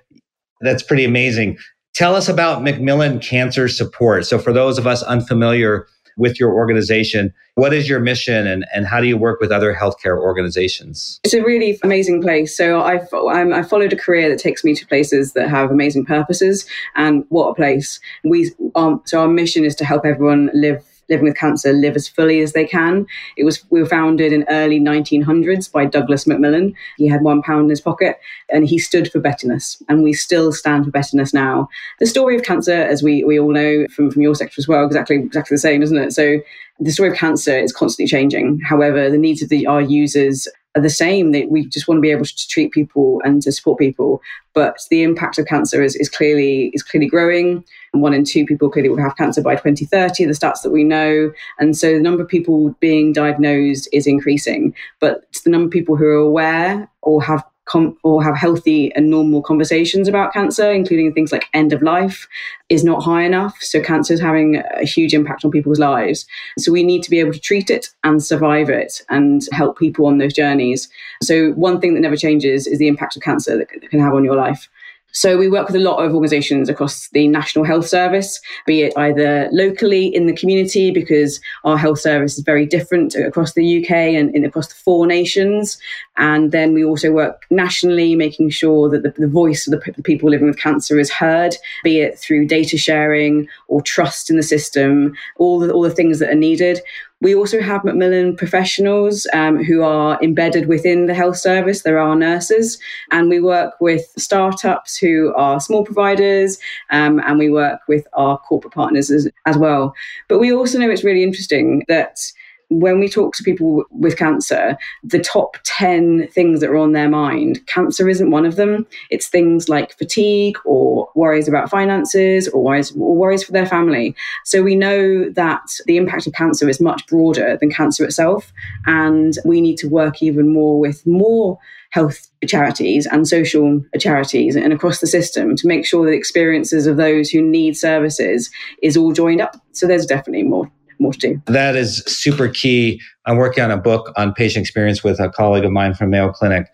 that's 0.61 0.83
pretty 0.83 1.05
amazing. 1.05 1.59
Tell 1.95 2.17
us 2.17 2.29
about 2.29 2.63
Macmillan 2.63 3.21
Cancer 3.21 3.69
Support. 3.69 4.27
So, 4.27 4.39
for 4.39 4.53
those 4.53 4.79
of 4.79 4.87
us 4.87 5.03
unfamiliar 5.03 5.87
with 6.17 6.39
your 6.39 6.53
organization, 6.53 7.35
what 7.57 7.75
is 7.75 7.89
your 7.89 7.99
mission 7.99 8.47
and, 8.47 8.65
and 8.73 8.87
how 8.87 9.01
do 9.01 9.07
you 9.09 9.17
work 9.17 9.41
with 9.41 9.51
other 9.51 9.75
healthcare 9.75 10.17
organizations? 10.17 11.19
It's 11.25 11.35
a 11.35 11.43
really 11.43 11.79
amazing 11.83 12.23
place. 12.23 12.57
So, 12.57 12.81
I've 12.81 13.13
I'm, 13.13 13.53
I 13.53 13.63
followed 13.63 13.93
a 13.93 13.97
career 13.97 14.29
that 14.29 14.39
takes 14.39 14.65
me 14.65 14.75
to 14.75 14.87
places 14.87 15.35
that 15.35 15.49
have 15.49 15.71
amazing 15.71 16.07
purposes, 16.07 16.67
and 16.97 17.25
what 17.29 17.49
a 17.49 17.55
place! 17.55 18.01
We 18.25 18.51
um, 18.75 19.03
so 19.05 19.21
our 19.21 19.29
mission 19.29 19.65
is 19.65 19.75
to 19.77 19.85
help 19.85 20.07
everyone 20.07 20.51
live 20.55 20.83
living 21.09 21.25
with 21.25 21.37
cancer 21.37 21.73
live 21.73 21.97
as 21.97 22.09
fully 22.09 22.41
as 22.41 22.53
they 22.53 22.67
can. 22.67 23.07
It 23.37 23.45
was 23.45 23.65
we 23.71 23.81
were 23.81 23.89
founded 23.89 24.33
in 24.33 24.45
early 24.49 24.81
1900s 24.81 25.71
by 25.71 25.85
Douglas 25.85 26.27
Macmillan. 26.27 26.75
He 26.97 27.09
had 27.09 27.23
one 27.23 27.43
pound 27.43 27.65
in 27.65 27.71
his 27.71 27.81
pocket, 27.81 28.19
and 28.51 28.67
he 28.67 28.79
stood 28.79 29.11
for 29.11 29.21
betterness, 29.21 29.83
and 29.89 30.03
we 30.03 30.13
still 30.13 30.53
stand 30.53 30.85
for 30.85 30.91
betterness 30.91 31.35
now. 31.35 31.69
The 32.01 32.07
story 32.07 32.37
of 32.37 32.43
cancer, 32.43 32.75
as 32.75 33.03
we 33.03 33.25
we 33.25 33.39
all 33.39 33.53
know 33.53 33.87
from 33.89 34.11
from 34.11 34.23
your 34.23 34.35
sector 34.35 34.57
as 34.59 34.69
well, 34.69 34.85
exactly 34.85 35.17
exactly 35.17 35.55
the 35.55 35.61
same, 35.61 35.83
isn't 35.83 35.99
it? 35.99 36.13
So 36.13 36.41
the 36.81 36.93
story 36.93 37.11
of 37.11 37.17
cancer 37.17 37.57
is 37.57 37.73
constantly 37.73 38.09
changing. 38.09 38.61
However, 38.61 39.11
the 39.11 39.19
needs 39.19 39.43
of 39.43 39.49
the, 39.49 39.67
our 39.67 39.81
users 39.81 40.49
are 40.75 40.83
the 40.83 40.91
same. 40.91 41.33
That 41.33 41.51
we 41.51 41.67
just 41.67 41.89
want 41.89 41.99
to 41.99 42.03
be 42.03 42.11
able 42.11 42.25
to 42.25 42.49
treat 42.49 42.73
people 42.73 43.21
and 43.25 43.43
to 43.43 43.53
support 43.53 43.79
people. 43.79 44.23
But 44.53 44.79
the 44.91 45.03
impact 45.03 45.39
of 45.39 45.47
cancer 45.47 45.83
is, 45.83 45.97
is 45.97 46.09
clearly 46.09 46.71
is 46.75 46.83
clearly 46.83 47.09
growing. 47.09 47.65
One 47.93 48.15
in 48.15 48.25
two 48.25 48.45
people 48.45 48.71
clearly 48.71 48.89
will 48.89 49.03
have 49.03 49.17
cancer 49.17 49.43
by 49.43 49.57
2030. 49.57 50.25
The 50.25 50.33
stats 50.33 50.63
that 50.63 50.71
we 50.71 50.85
know, 50.85 51.33
and 51.59 51.77
so 51.77 51.93
the 51.93 52.01
number 52.01 52.23
of 52.23 52.29
people 52.29 52.71
being 52.81 53.13
diagnosed 53.13 53.89
is 53.93 54.07
increasing. 54.07 54.75
But 55.01 55.25
the 55.45 55.51
number 55.51 55.67
of 55.67 55.73
people 55.73 55.97
who 55.97 56.07
are 56.07 56.15
aware 56.15 56.89
or 57.03 57.23
have 57.23 57.45
com- 57.67 57.97
or 58.03 58.23
have 58.23 58.37
healthy 58.37 58.93
and 58.95 59.11
normal 59.11 59.43
conversations 59.43 60.09
about 60.09 60.33
cancer, 60.33 60.71
including 60.71 61.13
things 61.13 61.33
like 61.33 61.47
end 61.55 61.73
of 61.73 61.83
life, 61.83 62.29
is 62.69 62.85
not 62.85 63.03
high 63.03 63.23
enough. 63.23 63.57
So 63.61 63.81
cancer 63.81 64.15
is 64.15 64.21
having 64.21 64.57
a 64.57 64.85
huge 64.85 65.15
impact 65.15 65.45
on 65.45 65.51
people's 65.51 65.79
lives. 65.79 66.27
So 66.59 66.73
we 66.73 66.83
need 66.83 67.03
to 67.03 67.11
be 67.11 67.21
able 67.21 67.33
to 67.33 67.41
treat 67.41 67.71
it 67.71 67.89
and 68.03 68.23
survive 68.23 68.69
it 68.69 69.03
and 69.09 69.43
help 69.53 69.79
people 69.79 70.07
on 70.07 70.19
those 70.19 70.33
journeys. 70.33 70.89
So 71.23 71.53
one 71.53 71.81
thing 71.81 71.95
that 71.95 72.01
never 72.01 72.17
changes 72.17 72.67
is 72.67 72.79
the 72.79 72.89
impact 72.89 73.17
of 73.17 73.23
cancer 73.23 73.57
that 73.57 73.69
can 73.91 74.01
have 74.01 74.15
on 74.15 74.25
your 74.25 74.37
life. 74.37 74.69
So 75.15 75.39
we 75.39 75.49
work 75.49 75.69
with 75.69 75.77
a 75.77 75.81
lot 75.81 76.05
of 76.05 76.13
organisations 76.13 76.69
across 76.69 77.09
the 77.11 77.29
National 77.29 77.65
Health 77.65 77.87
Service, 77.87 78.41
be 78.67 78.83
it 78.83 78.93
either 78.97 79.49
locally 79.53 80.07
in 80.07 80.27
the 80.27 80.35
community, 80.35 80.91
because 80.91 81.41
our 81.63 81.79
health 81.79 82.01
service 82.01 82.37
is 82.37 82.43
very 82.43 82.67
different 82.67 83.15
across 83.15 83.53
the 83.53 83.79
UK 83.79 83.91
and, 83.91 84.45
across 84.45 84.67
the 84.67 84.75
four 84.75 85.07
nations. 85.07 85.79
And 86.17 86.51
then 86.51 86.75
we 86.75 86.85
also 86.85 87.13
work 87.13 87.47
nationally, 87.49 88.17
making 88.17 88.51
sure 88.51 88.91
that 88.91 89.05
the, 89.05 89.15
the 89.17 89.29
voice 89.29 89.69
of 89.69 89.71
the, 89.71 89.93
the 89.93 90.03
people 90.03 90.29
living 90.29 90.49
with 90.49 90.59
cancer 90.59 90.99
is 90.99 91.13
heard, 91.13 91.55
be 91.85 92.01
it 92.01 92.19
through 92.19 92.47
data 92.49 92.77
sharing 92.77 93.49
or 93.69 93.83
trust 93.83 94.31
in 94.31 94.37
the 94.37 94.43
system, 94.43 95.15
all 95.37 95.61
the, 95.61 95.73
all 95.73 95.83
the 95.83 95.91
things 95.91 96.19
that 96.19 96.31
are 96.31 96.35
needed. 96.35 96.81
We 97.25 97.35
also 97.35 97.63
have 97.63 97.85
Macmillan 97.85 98.37
professionals 98.37 99.27
um, 99.33 99.65
who 99.65 99.83
are 99.83 100.23
embedded 100.23 100.69
within 100.69 101.07
the 101.07 101.15
health 101.15 101.39
service. 101.39 101.81
There 101.81 101.99
are 101.99 102.15
nurses, 102.15 102.79
and 103.13 103.31
we 103.31 103.41
work 103.41 103.73
with 103.81 104.13
startups 104.19 104.99
who 104.99 105.33
are 105.35 105.59
small 105.59 105.87
providers, 105.87 106.59
um, 106.91 107.21
and 107.21 107.39
we 107.39 107.49
work 107.49 107.81
with 107.89 108.07
our 108.13 108.37
corporate 108.37 108.75
partners 108.75 109.11
as, 109.11 109.27
as 109.47 109.57
well. 109.57 109.95
But 110.29 110.39
we 110.39 110.53
also 110.53 110.79
know 110.79 110.91
it's 110.91 111.03
really 111.03 111.23
interesting 111.23 111.83
that 111.89 112.21
when 112.69 112.99
we 112.99 113.09
talk 113.09 113.35
to 113.37 113.43
people 113.43 113.85
with 113.91 114.17
cancer, 114.17 114.77
the 115.03 115.19
top 115.19 115.57
10 115.65 116.29
things 116.29 116.61
that 116.61 116.71
are 116.71 116.77
on 116.77 116.93
their 116.93 117.09
mind, 117.09 117.65
cancer 117.67 118.09
isn't 118.09 118.31
one 118.31 118.47
of 118.47 118.57
them. 118.57 118.87
It's 119.11 119.29
things 119.29 119.69
like 119.69 119.97
fatigue 119.97 120.57
or 120.65 121.09
worries 121.15 121.49
about 121.49 121.71
finances 121.71 122.49
or 122.49 122.63
worries, 122.63 122.93
or 122.97 123.17
worries 123.17 123.45
for 123.45 123.53
their 123.53 123.67
family. 123.67 124.15
So 124.45 124.63
we 124.63 124.75
know 124.75 125.29
that 125.31 125.63
the 125.87 125.97
impact 125.97 126.27
of 126.27 126.33
cancer 126.33 126.69
is 126.69 126.81
much 126.81 127.07
broader 127.07 127.57
than 127.59 127.71
cancer 127.71 128.05
itself. 128.05 128.53
And 128.87 129.37
we 129.45 129.61
need 129.61 129.77
to 129.79 129.89
work 129.89 130.23
even 130.23 130.53
more 130.53 130.79
with 130.79 131.07
more 131.07 131.59
health 131.91 132.29
charities 132.45 133.07
and 133.07 133.29
social 133.29 133.81
charities 134.01 134.57
and 134.57 134.73
across 134.73 135.01
the 135.01 135.07
system 135.07 135.55
to 135.55 135.69
make 135.69 135.87
sure 135.87 136.05
that 136.05 136.13
experiences 136.13 136.89
of 136.89 136.97
those 136.97 137.31
who 137.31 137.41
need 137.41 137.77
services 137.77 138.51
is 138.83 138.97
all 138.97 139.13
joined 139.13 139.41
up. 139.41 139.57
So 139.73 139.87
there's 139.87 140.05
definitely 140.05 140.43
more 140.43 140.69
more 140.99 141.13
to 141.13 141.19
do. 141.19 141.43
That 141.47 141.77
is 141.77 141.99
super 142.07 142.49
key. 142.49 143.01
I'm 143.27 143.37
working 143.37 143.65
on 143.65 143.71
a 143.71 143.77
book 143.77 144.13
on 144.17 144.33
patient 144.33 144.63
experience 144.63 145.03
with 145.03 145.21
a 145.21 145.29
colleague 145.31 145.65
of 145.65 145.73
mine 145.73 145.95
from 145.95 146.11
Mayo 146.11 146.31
Clinic. 146.31 146.69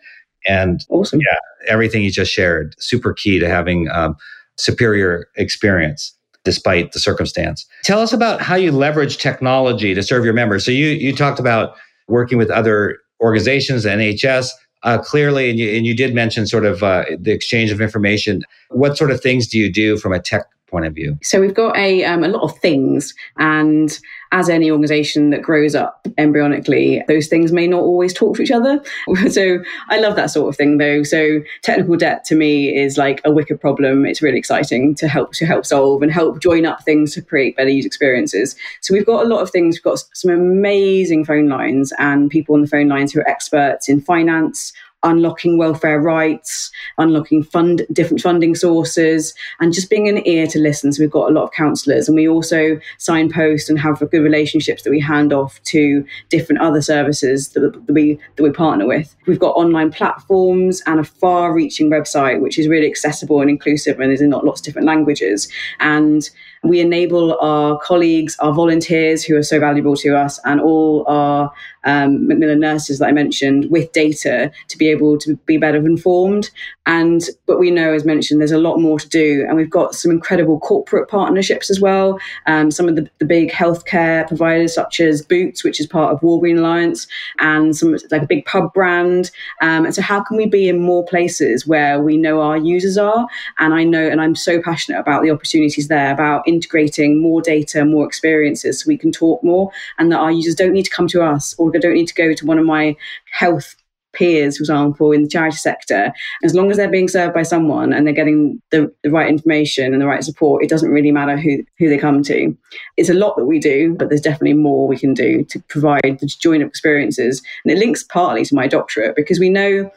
And 0.49 0.84
awesome. 0.88 1.20
Yeah, 1.20 1.37
everything 1.69 2.02
you 2.02 2.11
just 2.11 2.32
shared, 2.32 2.75
super 2.78 3.12
key 3.12 3.38
to 3.38 3.49
having 3.49 3.88
um, 3.90 4.17
superior 4.56 5.28
experience 5.37 6.17
despite 6.44 6.93
the 6.93 6.99
circumstance. 6.99 7.67
Tell 7.84 8.00
us 8.00 8.12
about 8.12 8.40
how 8.40 8.55
you 8.55 8.72
leverage 8.72 9.19
technology 9.19 9.94
to 9.94 10.02
serve 10.02 10.25
your 10.25 10.32
members. 10.32 10.64
So 10.64 10.70
you 10.70 10.87
you 10.87 11.14
talked 11.14 11.38
about 11.38 11.76
working 12.08 12.38
with 12.38 12.50
other 12.50 12.99
organizations, 13.20 13.84
NHS, 13.84 14.50
uh, 14.82 14.99
clearly, 14.99 15.50
and 15.50 15.58
you, 15.58 15.70
and 15.76 15.84
you 15.84 15.94
did 15.94 16.14
mention 16.14 16.46
sort 16.46 16.64
of 16.64 16.82
uh, 16.82 17.05
the 17.19 17.32
exchange 17.32 17.70
of 17.70 17.81
information. 17.81 18.43
What 18.70 18.96
sort 18.96 19.11
of 19.11 19.20
things 19.20 19.46
do 19.46 19.58
you 19.58 19.70
do 19.70 19.99
from 19.99 20.12
a 20.12 20.20
tech 20.20 20.46
point 20.70 20.87
of 20.87 20.94
view? 20.94 21.19
So 21.22 21.40
we've 21.40 21.55
got 21.55 21.76
a, 21.76 22.05
um, 22.05 22.25
a 22.25 22.28
lot 22.28 22.43
of 22.43 22.58
things, 22.58 23.14
and 23.38 23.99
as 24.32 24.49
any 24.49 24.70
organization 24.70 25.31
that 25.31 25.43
grows 25.43 25.75
up 25.75 26.06
embryonically, 26.17 27.05
those 27.06 27.26
things 27.26 27.50
may 27.50 27.67
not 27.67 27.81
always 27.81 28.14
talk 28.14 28.37
to 28.37 28.43
each 28.43 28.52
other. 28.52 28.81
so 29.31 29.58
I 29.88 29.99
love 29.99 30.14
that 30.17 30.31
sort 30.31 30.49
of 30.49 30.56
thing, 30.56 30.78
though. 30.78 31.02
So 31.02 31.40
technical 31.62 31.96
debt 31.96 32.25
to 32.26 32.37
me 32.37 32.75
is 32.75 32.97
like 32.97 33.21
a 33.25 33.33
wicked 33.33 33.61
problem. 33.61 34.06
It's 34.06 34.23
really 34.23 34.38
exciting 34.38 34.94
to 34.97 35.09
help 35.09 35.33
to 35.33 35.47
help 35.47 35.66
solve 35.66 36.02
and 36.02 36.12
help 36.12 36.40
join 36.40 36.64
up 36.64 36.85
things 36.85 37.12
to 37.14 37.23
create 37.23 37.56
better 37.56 37.71
user 37.71 37.87
experiences. 37.87 38.54
So 38.80 38.94
we've 38.94 39.06
got 39.06 39.25
a 39.25 39.28
lot 39.28 39.40
of 39.40 39.50
things. 39.50 39.76
We've 39.76 39.92
got 39.92 40.04
some 40.12 40.30
amazing 40.30 41.25
phone 41.25 41.49
lines 41.49 41.92
and 41.99 42.30
people 42.30 42.54
on 42.54 42.61
the 42.61 42.68
phone 42.68 42.88
lines 42.88 43.12
who 43.12 43.21
are 43.21 43.28
experts 43.28 43.88
in 43.88 44.00
finance 44.00 44.73
unlocking 45.02 45.59
welfare 45.59 46.00
rights, 46.00 46.71
unlocking 46.99 47.42
fund 47.42 47.87
different 47.92 48.21
funding 48.21 48.54
sources, 48.54 49.35
and 49.61 49.73
just 49.73 49.90
being 49.90 50.09
an 50.09 50.26
ear 50.26 50.47
to 50.47 50.59
listen. 50.59 50.92
So 50.92 51.02
we've 51.02 51.11
got 51.11 51.30
a 51.30 51.33
lot 51.33 51.45
of 51.45 51.52
counsellors, 51.52 52.09
and 52.09 52.16
we 52.16 52.28
also 52.28 52.78
signpost 52.99 53.69
and 53.69 53.78
have 53.78 53.99
good 53.99 54.23
relationships 54.23 54.83
that 54.83 54.90
we 54.90 55.00
hand 55.00 55.33
off 55.33 55.62
to 55.64 56.04
different 56.28 56.61
other 56.61 56.83
services 56.83 57.50
that, 57.50 57.61
that 57.61 57.92
we 57.92 58.19
that 58.37 58.42
we 58.42 58.50
partner 58.50 58.87
with. 58.87 59.14
We've 59.26 59.38
got 59.38 59.57
online 59.57 59.90
platforms 59.90 60.83
and 60.87 61.00
a 61.00 61.04
far-reaching 61.04 61.90
website, 61.90 62.40
which 62.40 62.59
is 62.59 62.69
really 62.69 62.87
accessible 62.87 63.40
and 63.40 63.50
inclusive, 63.50 64.00
and 64.00 64.12
is 64.12 64.21
in 64.21 64.30
lots 64.30 64.61
of 64.61 64.64
different 64.64 64.87
languages. 64.87 65.49
And 65.78 66.28
we 66.62 66.81
enable 66.81 67.38
our 67.40 67.79
colleagues, 67.79 68.37
our 68.40 68.52
volunteers 68.52 69.25
who 69.25 69.37
are 69.37 69.43
so 69.43 69.59
valuable 69.59 69.97
to 69.97 70.17
us, 70.17 70.38
and 70.45 70.61
all 70.61 71.05
our 71.09 71.50
um, 71.85 72.26
Macmillan 72.26 72.61
nurses 72.61 72.99
that 72.99 73.09
I 73.09 73.12
mentioned 73.12 73.71
with 73.71 73.93
data 73.93 74.52
to 74.69 74.79
be 74.79 74.88
able 74.88 75.17
to 75.19 75.37
be 75.47 75.57
better 75.57 75.79
informed. 75.79 76.50
And 76.87 77.23
but 77.47 77.59
we 77.59 77.71
know, 77.71 77.93
as 77.95 78.05
mentioned, 78.05 78.40
there's 78.40 78.52
a 78.52 78.59
lot 78.59 78.79
more 78.79 78.99
to 78.99 79.09
do, 79.09 79.45
and 79.47 79.57
we've 79.57 79.71
got 79.71 79.95
some 79.95 80.11
incredible 80.11 80.59
corporate 80.61 81.09
partnerships 81.09 81.71
as 81.71 81.81
well. 81.81 82.19
Um, 82.47 82.71
some 82.71 82.88
of 82.88 82.97
the, 82.97 83.09
the 83.19 83.25
big 83.25 83.50
healthcare 83.50 84.26
providers, 84.26 84.75
such 84.75 85.00
as 85.00 85.23
Boots, 85.23 85.64
which 85.64 85.81
is 85.81 85.87
part 85.87 86.12
of 86.12 86.21
Walgreen 86.21 86.59
Alliance, 86.59 87.07
and 87.38 87.76
some 87.76 87.97
like 88.11 88.23
a 88.23 88.26
big 88.26 88.45
pub 88.45 88.73
brand. 88.75 89.31
Um, 89.62 89.85
and 89.87 89.95
so, 89.95 90.02
how 90.02 90.23
can 90.23 90.37
we 90.37 90.47
be 90.47 90.69
in 90.69 90.81
more 90.81 91.05
places 91.05 91.67
where 91.67 92.02
we 92.02 92.17
know 92.17 92.40
our 92.40 92.57
users 92.57 92.99
are? 92.99 93.26
And 93.59 93.73
I 93.73 93.85
know, 93.85 94.07
and 94.07 94.21
I'm 94.21 94.35
so 94.35 94.61
passionate 94.61 94.99
about 94.99 95.23
the 95.23 95.31
opportunities 95.31 95.88
there 95.88 96.12
about 96.12 96.47
integrating 96.50 97.23
more 97.23 97.40
data, 97.40 97.85
more 97.85 98.07
experiences, 98.07 98.80
so 98.80 98.88
we 98.88 98.99
can 98.99 99.12
talk 99.12 99.42
more, 99.42 99.71
and 99.99 100.11
that 100.11 100.19
our 100.19 100.33
users 100.33 100.54
don't 100.54 100.73
need 100.73 100.85
to 100.85 100.97
come 100.97 101.09
to 101.09 101.23
us 101.23 101.54
or 101.59 101.71
they 101.71 101.78
don't 101.78 101.95
need 101.95 102.09
to 102.09 102.14
go 102.14 102.35
to 102.35 102.47
one 102.47 102.59
of 102.59 102.66
my 102.66 102.97
health 103.33 103.76
peers, 104.12 104.57
for 104.57 104.62
example, 104.62 105.12
in 105.12 105.23
the 105.23 105.28
charity 105.28 105.57
sector, 105.57 106.12
as 106.42 106.54
long 106.54 106.71
as 106.71 106.76
they're 106.76 106.90
being 106.90 107.09
served 107.09 107.35
by 107.35 107.42
someone 107.42 107.92
and 107.92 108.07
they're 108.07 108.14
getting 108.14 108.61
the, 108.71 108.92
the 109.02 109.11
right 109.11 109.28
information 109.28 109.92
and 109.92 110.02
the 110.02 110.07
right 110.07 110.25
support, 110.25 110.64
it 110.64 110.71
doesn't 110.71 110.90
really 110.90 111.12
matter 111.12 111.37
who, 111.37 111.62
who 111.78 111.88
they 111.88 111.99
come 111.99 112.23
to. 112.25 112.57
It's 112.97 113.09
a 113.09 113.14
lot 113.14 113.37
that 113.37 113.47
we 113.47 113.59
do, 113.59 113.95
but 113.95 114.09
there's 114.09 114.21
definitely 114.21 114.54
more 114.54 114.88
we 114.88 114.99
can 114.99 115.14
do 115.14 115.45
to 115.45 115.61
provide 115.69 116.19
the 116.21 116.26
joint 116.26 116.62
experiences. 116.62 117.42
And 117.64 117.73
it 117.73 117.78
links 117.78 118.02
partly 118.02 118.45
to 118.47 118.54
my 118.54 118.66
doctorate 118.66 119.16
because 119.16 119.38
we 119.38 119.49
know 119.49 119.90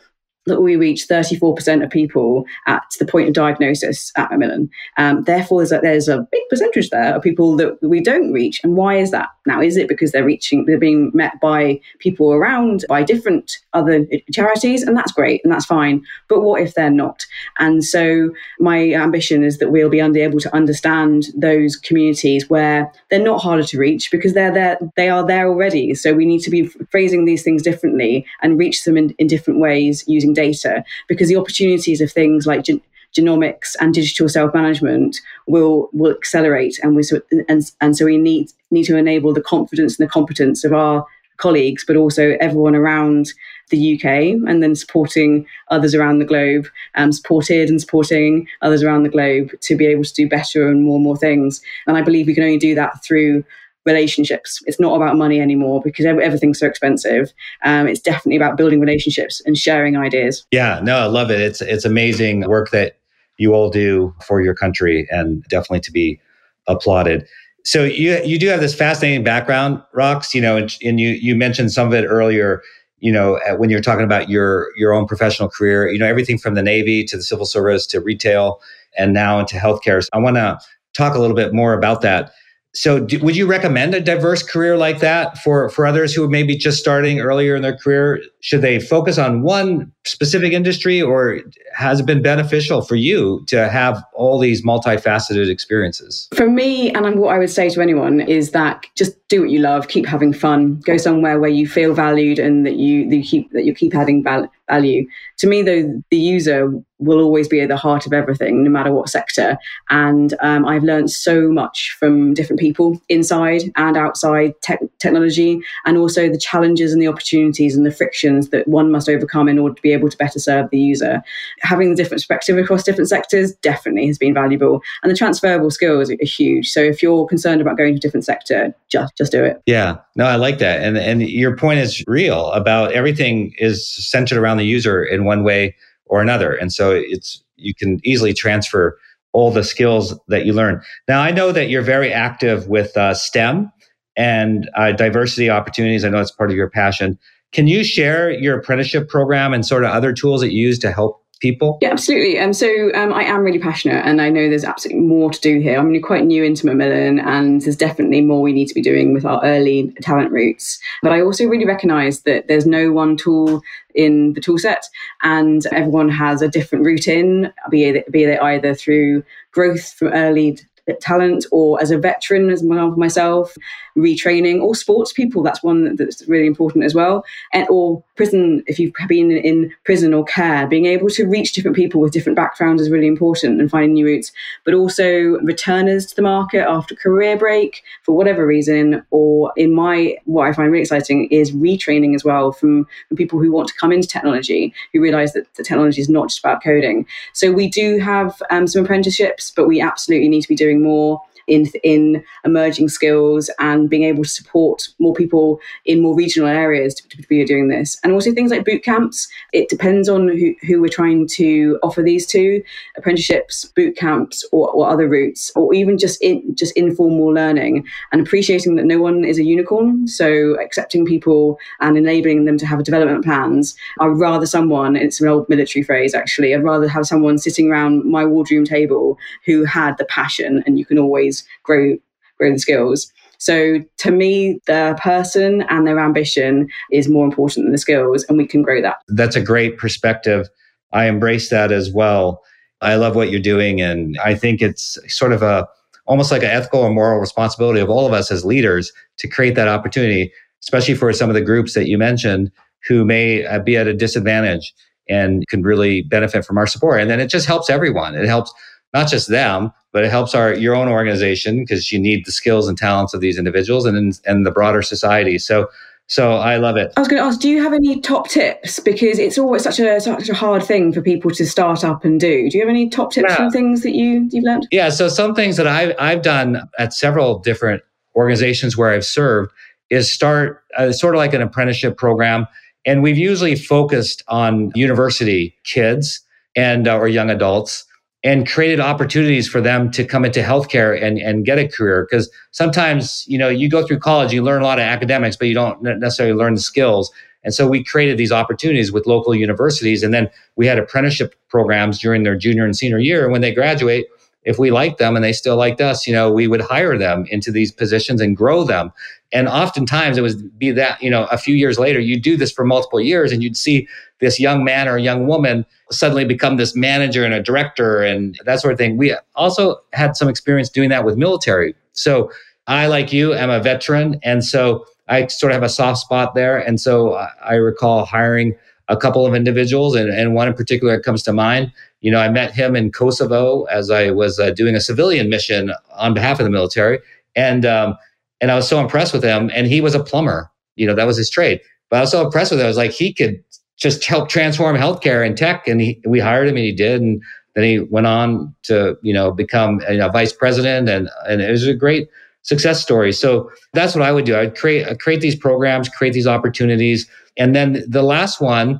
that 0.45 0.61
we 0.61 0.75
reach 0.75 1.07
34% 1.07 1.83
of 1.83 1.89
people 1.89 2.45
at 2.67 2.83
the 2.99 3.05
point 3.05 3.27
of 3.27 3.33
diagnosis 3.33 4.11
at 4.17 4.29
Macmillan. 4.29 4.69
Um, 4.97 5.23
therefore, 5.23 5.59
there's 5.59 5.71
a, 5.71 5.79
there's 5.79 6.07
a 6.07 6.27
big 6.31 6.41
percentage 6.49 6.89
there 6.89 7.15
of 7.15 7.21
people 7.21 7.55
that 7.57 7.77
we 7.81 8.01
don't 8.01 8.33
reach. 8.33 8.59
And 8.63 8.75
why 8.75 8.97
is 8.97 9.11
that? 9.11 9.29
Now, 9.45 9.61
is 9.61 9.77
it 9.77 9.87
because 9.87 10.11
they're 10.11 10.25
reaching, 10.25 10.65
they're 10.65 10.77
being 10.77 11.11
met 11.13 11.39
by 11.41 11.79
people 11.99 12.31
around, 12.31 12.85
by 12.87 13.03
different 13.03 13.57
other 13.73 14.05
charities? 14.31 14.83
And 14.83 14.97
that's 14.97 15.11
great 15.11 15.41
and 15.43 15.51
that's 15.51 15.65
fine. 15.65 16.03
But 16.27 16.41
what 16.41 16.61
if 16.61 16.73
they're 16.73 16.89
not? 16.89 17.25
And 17.59 17.83
so, 17.83 18.31
my 18.59 18.93
ambition 18.93 19.43
is 19.43 19.57
that 19.57 19.71
we'll 19.71 19.89
be 19.89 19.99
able 19.99 20.39
to 20.39 20.55
understand 20.55 21.25
those 21.35 21.75
communities 21.75 22.49
where 22.49 22.91
they're 23.09 23.23
not 23.23 23.41
harder 23.41 23.63
to 23.63 23.77
reach 23.77 24.11
because 24.11 24.33
they're 24.33 24.53
there, 24.53 24.77
they 24.95 25.09
are 25.09 25.25
there 25.25 25.47
already. 25.47 25.93
So, 25.95 26.13
we 26.13 26.25
need 26.25 26.39
to 26.41 26.49
be 26.49 26.67
phrasing 26.91 27.25
these 27.25 27.43
things 27.43 27.61
differently 27.61 28.25
and 28.41 28.57
reach 28.57 28.83
them 28.83 28.97
in, 28.97 29.11
in 29.19 29.27
different 29.27 29.59
ways 29.59 30.03
using 30.07 30.32
data 30.33 30.83
because 31.07 31.29
the 31.29 31.35
opportunities 31.35 32.01
of 32.01 32.11
things 32.11 32.45
like 32.45 32.63
gen- 32.63 32.81
genomics 33.15 33.75
and 33.79 33.93
digital 33.93 34.27
self 34.27 34.53
management 34.53 35.21
will 35.47 35.89
will 35.93 36.11
accelerate 36.11 36.79
and 36.81 36.95
we 36.95 37.03
so, 37.03 37.21
and, 37.47 37.71
and 37.79 37.95
so 37.95 38.05
we 38.05 38.17
need 38.17 38.51
need 38.71 38.83
to 38.83 38.97
enable 38.97 39.33
the 39.33 39.41
confidence 39.41 39.99
and 39.99 40.07
the 40.07 40.11
competence 40.11 40.63
of 40.63 40.73
our 40.73 41.05
colleagues 41.37 41.83
but 41.85 41.95
also 41.95 42.37
everyone 42.39 42.75
around 42.75 43.33
the 43.69 43.95
UK 43.95 44.05
and 44.47 44.61
then 44.61 44.75
supporting 44.75 45.45
others 45.69 45.95
around 45.95 46.19
the 46.19 46.25
globe 46.25 46.67
um, 46.95 47.11
supported 47.11 47.69
and 47.69 47.81
supporting 47.81 48.47
others 48.61 48.83
around 48.83 49.03
the 49.03 49.09
globe 49.09 49.49
to 49.61 49.75
be 49.75 49.85
able 49.85 50.03
to 50.03 50.13
do 50.13 50.29
better 50.29 50.67
and 50.67 50.83
more 50.83 50.95
and 50.95 51.03
more 51.03 51.17
things. 51.17 51.61
And 51.87 51.97
I 51.97 52.01
believe 52.01 52.27
we 52.27 52.35
can 52.35 52.43
only 52.43 52.57
do 52.57 52.75
that 52.75 53.03
through 53.03 53.43
relationships. 53.85 54.61
It's 54.65 54.79
not 54.79 54.95
about 54.95 55.17
money 55.17 55.39
anymore 55.39 55.81
because 55.83 56.05
everything's 56.05 56.59
so 56.59 56.67
expensive. 56.67 57.33
Um, 57.63 57.87
it's 57.87 57.99
definitely 57.99 58.37
about 58.37 58.57
building 58.57 58.79
relationships 58.79 59.41
and 59.45 59.57
sharing 59.57 59.97
ideas. 59.97 60.45
Yeah, 60.51 60.79
no, 60.83 60.97
I 60.97 61.05
love 61.05 61.31
it. 61.31 61.41
It's 61.41 61.61
it's 61.61 61.85
amazing 61.85 62.47
work 62.47 62.71
that 62.71 62.97
you 63.37 63.53
all 63.53 63.69
do 63.69 64.13
for 64.25 64.41
your 64.41 64.53
country, 64.53 65.07
and 65.09 65.43
definitely 65.43 65.81
to 65.81 65.91
be 65.91 66.19
applauded. 66.67 67.27
So 67.65 67.83
you 67.83 68.21
you 68.23 68.37
do 68.39 68.47
have 68.47 68.61
this 68.61 68.75
fascinating 68.75 69.23
background, 69.23 69.81
Rox. 69.95 70.33
You 70.33 70.41
know, 70.41 70.57
and, 70.57 70.75
and 70.83 70.99
you 70.99 71.09
you 71.09 71.35
mentioned 71.35 71.71
some 71.71 71.87
of 71.87 71.93
it 71.93 72.05
earlier. 72.05 72.61
You 72.99 73.11
know, 73.11 73.37
when 73.57 73.69
you're 73.69 73.81
talking 73.81 74.05
about 74.05 74.29
your 74.29 74.67
your 74.77 74.93
own 74.93 75.07
professional 75.07 75.49
career, 75.49 75.89
you 75.89 75.99
know 75.99 76.07
everything 76.07 76.37
from 76.37 76.55
the 76.55 76.63
Navy 76.63 77.03
to 77.05 77.17
the 77.17 77.23
civil 77.23 77.45
service 77.45 77.85
to 77.87 77.99
retail, 77.99 78.61
and 78.97 79.13
now 79.13 79.39
into 79.39 79.55
healthcare. 79.55 80.01
So 80.01 80.09
I 80.13 80.19
want 80.19 80.37
to 80.37 80.57
talk 80.93 81.15
a 81.15 81.19
little 81.19 81.35
bit 81.35 81.53
more 81.53 81.73
about 81.73 82.01
that 82.01 82.31
so 82.75 82.99
do, 82.99 83.19
would 83.19 83.35
you 83.35 83.45
recommend 83.45 83.93
a 83.93 83.99
diverse 83.99 84.41
career 84.41 84.77
like 84.77 84.99
that 84.99 85.37
for 85.37 85.69
for 85.69 85.85
others 85.85 86.13
who 86.13 86.23
are 86.23 86.29
maybe 86.29 86.55
just 86.55 86.79
starting 86.79 87.19
earlier 87.19 87.55
in 87.55 87.61
their 87.61 87.77
career? 87.77 88.21
Should 88.41 88.61
they 88.61 88.79
focus 88.79 89.19
on 89.19 89.43
one 89.43 89.91
specific 90.05 90.53
industry 90.53 91.01
or 91.01 91.39
has 91.73 91.99
it 91.99 92.05
been 92.07 92.23
beneficial 92.23 92.81
for 92.81 92.95
you 92.95 93.43
to 93.47 93.69
have 93.69 94.03
all 94.13 94.39
these 94.39 94.65
multifaceted 94.65 95.49
experiences? 95.49 96.27
For 96.33 96.49
me 96.49 96.91
and 96.91 97.19
what 97.19 97.35
i 97.35 97.37
would 97.37 97.51
say 97.51 97.69
to 97.69 97.81
anyone 97.81 98.21
is 98.21 98.51
that 98.51 98.85
just 98.95 99.15
do 99.27 99.41
what 99.41 99.49
you 99.51 99.59
love 99.59 99.87
keep 99.87 100.05
having 100.05 100.33
fun 100.33 100.79
go 100.85 100.97
somewhere 100.97 101.39
where 101.39 101.49
you 101.49 101.67
feel 101.67 101.93
valued 101.93 102.39
and 102.39 102.65
that 102.65 102.75
you, 102.75 103.07
that 103.09 103.17
you 103.17 103.23
keep 103.23 103.51
that 103.51 103.65
you 103.65 103.73
keep 103.73 103.95
adding 103.95 104.23
value. 104.23 105.05
To 105.37 105.47
me 105.47 105.61
though 105.61 106.01
the 106.09 106.17
user 106.17 106.71
will 107.03 107.19
always 107.19 107.47
be 107.47 107.61
at 107.61 107.67
the 107.67 107.77
heart 107.77 108.05
of 108.05 108.13
everything, 108.13 108.63
no 108.63 108.69
matter 108.69 108.91
what 108.91 109.09
sector. 109.09 109.57
And 109.89 110.33
um, 110.41 110.65
I've 110.65 110.83
learned 110.83 111.11
so 111.11 111.49
much 111.51 111.95
from 111.99 112.33
different 112.33 112.59
people 112.59 113.01
inside 113.09 113.63
and 113.75 113.97
outside 113.97 114.53
te- 114.61 114.75
technology, 114.99 115.61
and 115.85 115.97
also 115.97 116.29
the 116.29 116.37
challenges 116.37 116.93
and 116.93 117.01
the 117.01 117.07
opportunities 117.07 117.75
and 117.75 117.85
the 117.85 117.91
frictions 117.91 118.49
that 118.49 118.67
one 118.67 118.91
must 118.91 119.09
overcome 119.09 119.49
in 119.49 119.59
order 119.59 119.75
to 119.75 119.81
be 119.81 119.93
able 119.93 120.09
to 120.09 120.17
better 120.17 120.39
serve 120.39 120.69
the 120.69 120.79
user. 120.79 121.21
Having 121.61 121.91
the 121.91 121.95
different 121.95 122.21
perspective 122.21 122.57
across 122.57 122.83
different 122.83 123.09
sectors 123.09 123.53
definitely 123.55 124.07
has 124.07 124.17
been 124.17 124.33
valuable, 124.33 124.81
and 125.01 125.11
the 125.11 125.17
transferable 125.17 125.71
skills 125.71 126.09
are 126.09 126.17
huge. 126.21 126.69
So 126.69 126.81
if 126.81 127.03
you're 127.03 127.25
concerned 127.27 127.61
about 127.61 127.77
going 127.77 127.93
to 127.93 127.97
a 127.97 128.01
different 128.01 128.25
sector, 128.25 128.73
just 128.89 129.15
just 129.17 129.31
do 129.31 129.43
it. 129.43 129.61
Yeah, 129.65 129.97
no, 130.15 130.25
I 130.25 130.35
like 130.35 130.59
that, 130.59 130.81
and 130.81 130.97
and 130.97 131.21
your 131.21 131.55
point 131.55 131.79
is 131.79 132.03
real 132.07 132.51
about 132.51 132.91
everything 132.91 133.53
is 133.57 133.87
centered 133.87 134.37
around 134.37 134.57
the 134.57 134.65
user 134.65 135.03
in 135.03 135.25
one 135.25 135.43
way 135.43 135.75
or 136.05 136.21
another. 136.21 136.53
And 136.53 136.71
so 136.71 136.91
it's 136.91 137.43
you 137.55 137.73
can 137.73 137.99
easily 138.03 138.33
transfer 138.33 138.97
all 139.31 139.51
the 139.51 139.63
skills 139.63 140.17
that 140.27 140.45
you 140.45 140.53
learn. 140.53 140.81
Now, 141.07 141.21
I 141.21 141.31
know 141.31 141.51
that 141.51 141.69
you're 141.69 141.81
very 141.81 142.13
active 142.13 142.67
with 142.67 142.95
uh, 142.95 143.13
STEM 143.13 143.71
and 144.15 144.69
uh, 144.75 144.91
diversity 144.91 145.49
opportunities. 145.49 146.05
I 146.05 146.09
know 146.09 146.19
it's 146.19 146.31
part 146.31 146.51
of 146.51 146.55
your 146.55 146.69
passion. 146.69 147.17
Can 147.51 147.67
you 147.67 147.83
share 147.83 148.31
your 148.31 148.59
apprenticeship 148.59 149.09
program 149.09 149.53
and 149.53 149.65
sort 149.65 149.83
of 149.83 149.91
other 149.91 150.13
tools 150.13 150.41
that 150.41 150.53
you 150.53 150.67
use 150.67 150.79
to 150.79 150.91
help 150.91 151.22
people? 151.43 151.77
Yeah, 151.81 151.91
absolutely. 151.91 152.39
Um, 152.39 152.53
so 152.53 152.67
um, 152.95 153.13
I 153.13 153.23
am 153.23 153.41
really 153.41 153.59
passionate, 153.59 154.03
and 154.05 154.19
I 154.19 154.29
know 154.29 154.49
there's 154.49 154.63
absolutely 154.63 155.03
more 155.03 155.29
to 155.29 155.39
do 155.41 155.59
here. 155.59 155.77
I'm 155.77 156.01
quite 156.01 156.25
new 156.25 156.43
into 156.43 156.65
Macmillan, 156.65 157.19
and 157.19 157.61
there's 157.61 157.75
definitely 157.75 158.21
more 158.21 158.41
we 158.41 158.53
need 158.53 158.69
to 158.69 158.73
be 158.73 158.81
doing 158.81 159.13
with 159.13 159.25
our 159.25 159.43
early 159.43 159.93
talent 160.01 160.31
routes. 160.31 160.79
But 161.03 161.11
I 161.11 161.21
also 161.21 161.45
really 161.45 161.65
recognise 161.65 162.21
that 162.21 162.47
there's 162.47 162.65
no 162.65 162.91
one 162.91 163.17
tool 163.17 163.61
in 163.93 164.33
the 164.33 164.41
tool 164.41 164.57
set, 164.57 164.85
and 165.21 165.63
everyone 165.67 166.09
has 166.09 166.41
a 166.41 166.47
different 166.47 166.85
route 166.85 167.07
in, 167.07 167.53
be 167.69 167.83
it, 167.83 168.11
be 168.11 168.23
it 168.23 168.41
either 168.41 168.73
through 168.73 169.23
growth 169.51 169.91
from 169.93 170.07
early 170.07 170.57
talent 170.99 171.45
or 171.51 171.81
as 171.81 171.91
a 171.91 171.97
veteran 171.97 172.49
as 172.49 172.63
myself 172.63 173.55
retraining 173.97 174.61
or 174.61 174.75
sports 174.75 175.13
people 175.13 175.43
that's 175.43 175.63
one 175.63 175.95
that's 175.95 176.27
really 176.27 176.47
important 176.47 176.83
as 176.83 176.93
well. 176.93 177.23
And 177.53 177.67
or 177.69 178.03
prison 178.15 178.63
if 178.67 178.79
you've 178.79 178.93
been 179.07 179.31
in 179.31 179.73
prison 179.85 180.13
or 180.13 180.25
care 180.25 180.67
being 180.67 180.85
able 180.85 181.09
to 181.09 181.25
reach 181.25 181.53
different 181.53 181.75
people 181.75 182.01
with 182.01 182.11
different 182.11 182.35
backgrounds 182.35 182.81
is 182.81 182.89
really 182.89 183.07
important 183.07 183.61
and 183.61 183.69
finding 183.69 183.93
new 183.93 184.05
routes. 184.05 184.31
But 184.65 184.73
also 184.73 185.37
returners 185.43 186.05
to 186.07 186.15
the 186.15 186.21
market 186.21 186.67
after 186.67 186.95
career 186.95 187.37
break 187.37 187.83
for 188.03 188.15
whatever 188.15 188.45
reason 188.45 189.05
or 189.11 189.53
in 189.55 189.73
my 189.73 190.15
what 190.25 190.47
i 190.47 190.53
find 190.53 190.71
really 190.71 190.81
exciting 190.81 191.27
is 191.29 191.51
retraining 191.51 192.15
as 192.15 192.23
well 192.23 192.51
from, 192.51 192.87
from 193.07 193.17
people 193.17 193.39
who 193.39 193.51
want 193.51 193.67
to 193.67 193.73
come 193.75 193.91
into 193.91 194.07
technology 194.07 194.73
who 194.91 195.01
realize 195.01 195.33
that 195.33 195.53
the 195.55 195.63
technology 195.63 196.01
is 196.01 196.09
not 196.09 196.29
just 196.29 196.39
about 196.39 196.63
coding. 196.63 197.05
So 197.33 197.51
we 197.51 197.69
do 197.69 197.99
have 197.99 198.41
um, 198.49 198.67
some 198.67 198.83
apprenticeships 198.83 199.51
but 199.55 199.67
we 199.67 199.79
absolutely 199.79 200.29
need 200.29 200.41
to 200.41 200.47
be 200.47 200.55
doing 200.55 200.73
doing 200.73 200.81
more 200.81 201.21
in 201.47 201.67
in 201.83 202.23
emerging 202.45 202.89
skills 202.89 203.49
and 203.59 203.89
being 203.89 204.03
able 204.03 204.23
to 204.23 204.29
support 204.29 204.89
more 204.99 205.13
people 205.13 205.59
in 205.85 206.01
more 206.01 206.15
regional 206.15 206.49
areas 206.49 206.93
to, 206.95 207.07
to 207.09 207.27
be 207.27 207.43
doing 207.45 207.67
this. 207.67 207.97
And 208.03 208.13
also 208.13 208.33
things 208.33 208.51
like 208.51 208.65
boot 208.65 208.83
camps. 208.83 209.27
It 209.51 209.69
depends 209.69 210.07
on 210.09 210.27
who, 210.27 210.55
who 210.65 210.81
we're 210.81 210.87
trying 210.87 211.27
to 211.29 211.79
offer 211.83 212.01
these 212.01 212.25
to 212.27 212.61
apprenticeships 212.97 213.65
boot 213.65 213.97
camps 213.97 214.47
or, 214.51 214.69
or 214.69 214.89
other 214.89 215.07
routes 215.07 215.51
or 215.55 215.73
even 215.73 215.97
just 215.97 216.21
in 216.21 216.55
just 216.55 216.75
informal 216.77 217.33
learning 217.33 217.85
and 218.11 218.21
appreciating 218.21 218.75
that 218.75 218.85
no 218.85 218.99
one 218.99 219.23
is 219.25 219.39
a 219.39 219.43
unicorn. 219.43 220.07
So 220.07 220.57
accepting 220.59 221.05
people 221.05 221.57
and 221.79 221.97
enabling 221.97 222.45
them 222.45 222.57
to 222.57 222.65
have 222.65 222.83
development 222.83 223.23
plans. 223.23 223.75
I'd 223.99 224.07
rather 224.07 224.45
someone 224.45 224.95
it's 224.95 225.19
an 225.19 225.27
old 225.27 225.47
military 225.49 225.83
phrase 225.83 226.13
actually 226.13 226.53
i'd 226.53 226.63
rather 226.63 226.87
have 226.87 227.05
someone 227.05 227.37
sitting 227.37 227.69
around 227.69 228.05
my 228.05 228.23
wardroom 228.23 228.65
table 228.65 229.17
who 229.45 229.65
had 229.65 229.97
the 229.97 230.05
passion 230.05 230.63
and 230.65 230.77
you 230.77 230.85
can 230.85 230.99
always 230.99 231.32
grow 231.63 231.95
grow 232.37 232.51
the 232.51 232.59
skills. 232.59 233.11
So 233.37 233.79
to 233.97 234.11
me, 234.11 234.59
the 234.67 234.97
person 235.01 235.63
and 235.63 235.85
their 235.85 235.99
ambition 235.99 236.69
is 236.91 237.09
more 237.09 237.25
important 237.25 237.65
than 237.65 237.71
the 237.71 237.77
skills, 237.77 238.23
and 238.29 238.37
we 238.37 238.47
can 238.47 238.61
grow 238.61 238.81
that. 238.81 238.97
That's 239.07 239.35
a 239.35 239.41
great 239.41 239.77
perspective. 239.77 240.47
I 240.93 241.05
embrace 241.07 241.49
that 241.49 241.71
as 241.71 241.91
well. 241.91 242.41
I 242.81 242.95
love 242.95 243.15
what 243.15 243.31
you're 243.31 243.41
doing, 243.41 243.81
and 243.81 244.17
I 244.23 244.35
think 244.35 244.61
it's 244.61 244.97
sort 245.07 245.33
of 245.33 245.41
a 245.41 245.67
almost 246.05 246.31
like 246.31 246.43
an 246.43 246.49
ethical 246.49 246.81
or 246.81 246.89
moral 246.89 247.19
responsibility 247.19 247.79
of 247.79 247.89
all 247.89 248.05
of 248.05 248.13
us 248.13 248.31
as 248.31 248.43
leaders 248.43 248.91
to 249.17 249.27
create 249.27 249.55
that 249.55 249.67
opportunity, 249.67 250.31
especially 250.61 250.95
for 250.95 251.11
some 251.13 251.29
of 251.29 251.33
the 251.33 251.41
groups 251.41 251.73
that 251.73 251.87
you 251.87 251.97
mentioned 251.97 252.51
who 252.87 253.05
may 253.05 253.45
uh, 253.45 253.59
be 253.59 253.77
at 253.77 253.87
a 253.87 253.93
disadvantage 253.93 254.73
and 255.09 255.47
can 255.47 255.63
really 255.63 256.01
benefit 256.01 256.45
from 256.45 256.57
our 256.57 256.67
support. 256.67 257.01
And 257.01 257.09
then 257.09 257.19
it 257.19 257.27
just 257.27 257.45
helps 257.45 257.69
everyone. 257.69 258.15
It 258.15 258.25
helps 258.25 258.53
not 258.93 259.09
just 259.09 259.27
them, 259.27 259.71
but 259.91 260.03
it 260.03 260.11
helps 260.11 260.35
our 260.35 260.53
your 260.53 260.75
own 260.75 260.87
organization 260.87 261.59
because 261.59 261.91
you 261.91 261.99
need 261.99 262.25
the 262.25 262.31
skills 262.31 262.67
and 262.67 262.77
talents 262.77 263.13
of 263.13 263.21
these 263.21 263.37
individuals 263.37 263.85
and 263.85 264.19
and 264.25 264.45
the 264.45 264.51
broader 264.51 264.81
society. 264.81 265.37
So 265.37 265.69
so 266.07 266.33
I 266.33 266.57
love 266.57 266.75
it. 266.75 266.91
I 266.97 266.99
was 266.99 267.07
going 267.07 267.21
to 267.21 267.25
ask, 267.25 267.39
do 267.39 267.49
you 267.49 267.63
have 267.63 267.71
any 267.71 268.01
top 268.01 268.27
tips? 268.27 268.79
Because 268.79 269.17
it's 269.19 269.37
always 269.37 269.63
such 269.63 269.79
a 269.79 269.99
such 270.01 270.29
a 270.29 270.33
hard 270.33 270.63
thing 270.63 270.91
for 270.91 271.01
people 271.01 271.31
to 271.31 271.45
start 271.45 271.83
up 271.83 272.03
and 272.03 272.19
do. 272.19 272.49
Do 272.49 272.57
you 272.57 272.63
have 272.63 272.69
any 272.69 272.89
top 272.89 273.11
tips 273.11 273.33
yeah. 273.37 273.49
things 273.49 273.83
that 273.83 273.95
you 273.95 274.27
you've 274.31 274.43
learned? 274.43 274.67
Yeah. 274.71 274.89
So 274.89 275.07
some 275.07 275.33
things 275.33 275.57
that 275.57 275.67
I've 275.67 275.95
I've 275.99 276.21
done 276.21 276.69
at 276.77 276.93
several 276.93 277.39
different 277.39 277.83
organizations 278.15 278.75
where 278.77 278.91
I've 278.91 279.05
served 279.05 279.51
is 279.89 280.11
start 280.11 280.63
uh, 280.77 280.91
sort 280.91 281.15
of 281.15 281.19
like 281.19 281.33
an 281.33 281.41
apprenticeship 281.41 281.97
program, 281.97 282.47
and 282.85 283.01
we've 283.01 283.17
usually 283.17 283.55
focused 283.55 284.23
on 284.27 284.71
university 284.75 285.55
kids 285.63 286.19
and 286.55 286.87
uh, 286.87 286.97
or 286.97 287.07
young 287.07 287.29
adults 287.29 287.85
and 288.23 288.47
created 288.47 288.79
opportunities 288.79 289.49
for 289.49 289.59
them 289.59 289.91
to 289.91 290.05
come 290.05 290.23
into 290.23 290.41
healthcare 290.41 291.01
and, 291.01 291.17
and 291.17 291.45
get 291.45 291.59
a 291.59 291.67
career. 291.67 292.07
Because 292.09 292.29
sometimes, 292.51 293.25
you 293.27 293.37
know, 293.37 293.49
you 293.49 293.69
go 293.69 293.85
through 293.85 293.99
college, 293.99 294.31
you 294.31 294.41
learn 294.41 294.61
a 294.61 294.65
lot 294.65 294.79
of 294.79 294.83
academics, 294.83 295.35
but 295.35 295.47
you 295.49 295.53
don't 295.53 295.81
necessarily 295.81 296.33
learn 296.33 296.53
the 296.53 296.61
skills. 296.61 297.11
And 297.43 297.53
so 297.53 297.67
we 297.67 297.83
created 297.83 298.17
these 298.17 298.31
opportunities 298.31 298.91
with 298.93 299.05
local 299.05 299.35
universities. 299.35 300.03
And 300.03 300.13
then 300.13 300.29
we 300.55 300.65
had 300.65 300.79
apprenticeship 300.79 301.35
programs 301.49 301.99
during 301.99 302.23
their 302.23 302.37
junior 302.37 302.63
and 302.63 302.75
senior 302.75 302.99
year. 302.99 303.23
And 303.23 303.33
when 303.33 303.41
they 303.41 303.53
graduate, 303.53 304.07
if 304.45 304.59
we 304.59 304.71
liked 304.71 304.97
them 304.97 305.15
and 305.15 305.23
they 305.23 305.33
still 305.33 305.55
liked 305.55 305.81
us, 305.81 306.05
you 306.05 306.13
know, 306.13 306.31
we 306.31 306.47
would 306.47 306.61
hire 306.61 306.97
them 306.97 307.25
into 307.29 307.51
these 307.51 307.71
positions 307.71 308.21
and 308.21 308.35
grow 308.35 308.63
them. 308.63 308.91
And 309.31 309.47
oftentimes 309.47 310.17
it 310.17 310.21
would 310.21 310.57
be 310.59 310.71
that, 310.71 311.01
you 311.01 311.09
know, 311.09 311.25
a 311.25 311.37
few 311.37 311.55
years 311.55 311.79
later, 311.79 311.99
you 311.99 312.19
do 312.19 312.37
this 312.37 312.51
for 312.51 312.63
multiple 312.65 313.01
years 313.01 313.31
and 313.31 313.41
you'd 313.41 313.57
see 313.57 313.87
this 314.19 314.39
young 314.39 314.63
man 314.63 314.87
or 314.87 314.97
young 314.97 315.27
woman 315.27 315.65
suddenly 315.91 316.25
become 316.25 316.57
this 316.57 316.75
manager 316.75 317.25
and 317.25 317.33
a 317.33 317.41
director 317.41 318.01
and 318.01 318.39
that 318.45 318.59
sort 318.59 318.73
of 318.73 318.77
thing. 318.77 318.97
We 318.97 319.15
also 319.35 319.81
had 319.93 320.15
some 320.15 320.29
experience 320.29 320.69
doing 320.69 320.89
that 320.89 321.03
with 321.03 321.17
military. 321.17 321.73
So 321.93 322.31
I, 322.67 322.87
like 322.87 323.11
you, 323.11 323.33
am 323.33 323.49
a 323.49 323.59
veteran. 323.59 324.19
And 324.23 324.45
so 324.45 324.85
I 325.07 325.27
sort 325.27 325.51
of 325.51 325.55
have 325.55 325.63
a 325.63 325.69
soft 325.69 325.99
spot 325.99 326.35
there. 326.35 326.57
And 326.57 326.79
so 326.79 327.13
I 327.43 327.55
recall 327.55 328.05
hiring 328.05 328.55
a 328.89 328.97
couple 328.97 329.25
of 329.25 329.33
individuals, 329.33 329.95
and, 329.95 330.09
and 330.09 330.35
one 330.35 330.47
in 330.47 330.53
particular 330.53 330.97
that 330.97 331.03
comes 331.03 331.23
to 331.23 331.33
mind. 331.33 331.71
You 332.03 332.11
know, 332.11 332.19
I 332.19 332.29
met 332.29 332.53
him 332.53 332.75
in 332.75 332.91
Kosovo 332.91 333.63
as 333.63 333.89
I 333.89 334.11
was 334.11 334.39
uh, 334.39 334.51
doing 334.51 334.75
a 334.75 334.81
civilian 334.81 335.29
mission 335.29 335.71
on 335.93 336.13
behalf 336.13 336.39
of 336.39 336.43
the 336.43 336.51
military, 336.51 336.99
and 337.35 337.65
um, 337.65 337.97
and 338.41 338.51
I 338.51 338.55
was 338.55 338.67
so 338.67 338.79
impressed 338.79 339.13
with 339.13 339.23
him. 339.23 339.49
And 339.53 339.67
he 339.67 339.81
was 339.81 339.95
a 339.95 340.03
plumber. 340.03 340.51
You 340.75 340.85
know, 340.85 340.95
that 340.95 341.07
was 341.07 341.17
his 341.17 341.29
trade. 341.29 341.61
But 341.89 341.97
I 341.97 342.01
was 342.01 342.11
so 342.11 342.23
impressed 342.23 342.51
with 342.51 342.59
him. 342.59 342.65
I 342.65 342.67
was 342.67 342.77
like, 342.77 342.91
he 342.91 343.13
could 343.13 343.43
just 343.77 344.05
help 344.05 344.29
transform 344.29 344.75
healthcare 344.75 345.25
and 345.25 345.35
tech, 345.35 345.67
and 345.67 345.81
he, 345.81 346.01
we 346.05 346.19
hired 346.19 346.47
him, 346.47 346.57
and 346.57 346.65
he 346.65 346.73
did. 346.73 347.01
And 347.01 347.23
then 347.55 347.63
he 347.63 347.79
went 347.79 348.07
on 348.07 348.53
to 348.63 348.97
you 349.01 349.13
know 349.13 349.31
become 349.31 349.81
a 349.87 349.93
you 349.93 349.99
know, 349.99 350.09
vice 350.09 350.33
president, 350.33 350.89
and 350.89 351.09
and 351.27 351.41
it 351.41 351.49
was 351.49 351.65
a 351.65 351.73
great 351.73 352.09
success 352.41 352.81
story. 352.81 353.13
So 353.13 353.49
that's 353.71 353.95
what 353.95 354.01
I 354.01 354.11
would 354.11 354.25
do. 354.25 354.37
I'd 354.37 354.55
create 354.55 354.85
I'd 354.85 354.99
create 354.99 355.21
these 355.21 355.35
programs, 355.35 355.89
create 355.89 356.13
these 356.13 356.27
opportunities 356.27 357.09
and 357.37 357.55
then 357.55 357.83
the 357.87 358.03
last 358.03 358.41
one, 358.41 358.79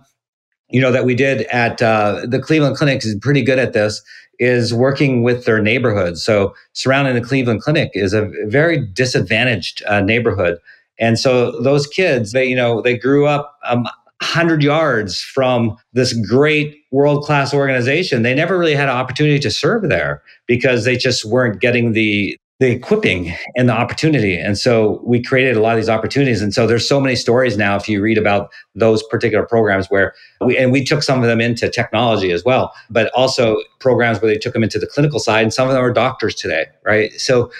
you 0.74 0.82
know, 0.82 0.92
that 0.92 1.06
we 1.06 1.16
did 1.16 1.44
at 1.44 1.82
uh, 1.82 2.26
the 2.28 2.40
Cleveland 2.40 2.76
Clinic 2.76 3.06
is 3.06 3.16
pretty 3.22 3.44
good 3.44 3.60
at 3.60 3.74
this 3.74 4.02
is 4.40 4.74
working 4.74 5.22
with 5.24 5.46
their 5.46 5.62
neighborhood. 5.62 6.18
So 6.18 6.54
surrounding 6.74 7.14
the 7.14 7.22
Cleveland 7.22 7.62
Clinic 7.62 7.92
is 7.94 8.12
a 8.14 8.30
very 8.48 8.86
disadvantaged 8.88 9.84
uh, 9.88 10.02
neighborhood. 10.02 10.58
And 11.00 11.20
so 11.20 11.62
those 11.62 11.86
kids, 11.86 12.32
they, 12.32 12.46
you 12.46 12.56
know, 12.56 12.82
they 12.82 12.98
grew 12.98 13.28
up 13.28 13.58
um, 13.66 13.84
100 14.22 14.64
yards 14.64 15.22
from 15.22 15.78
this 15.94 16.14
great 16.28 16.76
world 16.92 17.24
class 17.24 17.54
organization. 17.54 18.24
They 18.24 18.34
never 18.34 18.58
really 18.58 18.76
had 18.76 18.90
an 18.90 18.96
opportunity 18.96 19.40
to 19.40 19.52
serve 19.52 19.88
there 19.90 20.24
because 20.48 20.86
they 20.86 20.98
just 20.98 21.24
weren't 21.24 21.62
getting 21.62 21.94
the 21.94 22.36
the 22.64 22.72
equipping 22.72 23.36
and 23.58 23.68
the 23.68 23.74
opportunity. 23.74 24.38
And 24.38 24.58
so 24.58 25.02
we 25.04 25.22
created 25.22 25.58
a 25.58 25.60
lot 25.60 25.74
of 25.74 25.82
these 25.82 25.90
opportunities. 25.90 26.42
And 26.42 26.54
so 26.54 26.66
there's 26.66 26.88
so 26.88 27.02
many 27.02 27.14
stories 27.14 27.58
now 27.58 27.76
if 27.76 27.90
you 27.90 28.02
read 28.02 28.18
about 28.18 28.54
those 28.74 29.04
particular 29.04 29.46
programs 29.46 29.88
where 29.88 30.14
we 30.40 30.58
and 30.58 30.72
we 30.72 30.82
took 30.82 31.04
some 31.04 31.22
of 31.22 31.28
them 31.28 31.42
into 31.42 31.70
technology 31.70 32.32
as 32.32 32.46
well, 32.46 32.74
but 32.90 33.12
also 33.14 33.58
programs 33.82 34.22
where 34.22 34.32
they 34.32 34.38
took 34.38 34.54
them 34.54 34.64
into 34.64 34.80
the 34.80 34.88
clinical 34.88 35.20
side 35.20 35.44
and 35.44 35.54
some 35.54 35.68
of 35.68 35.74
them 35.74 35.84
are 35.84 35.92
doctors 35.92 36.36
today, 36.36 36.68
right? 36.86 37.12
So 37.20 37.52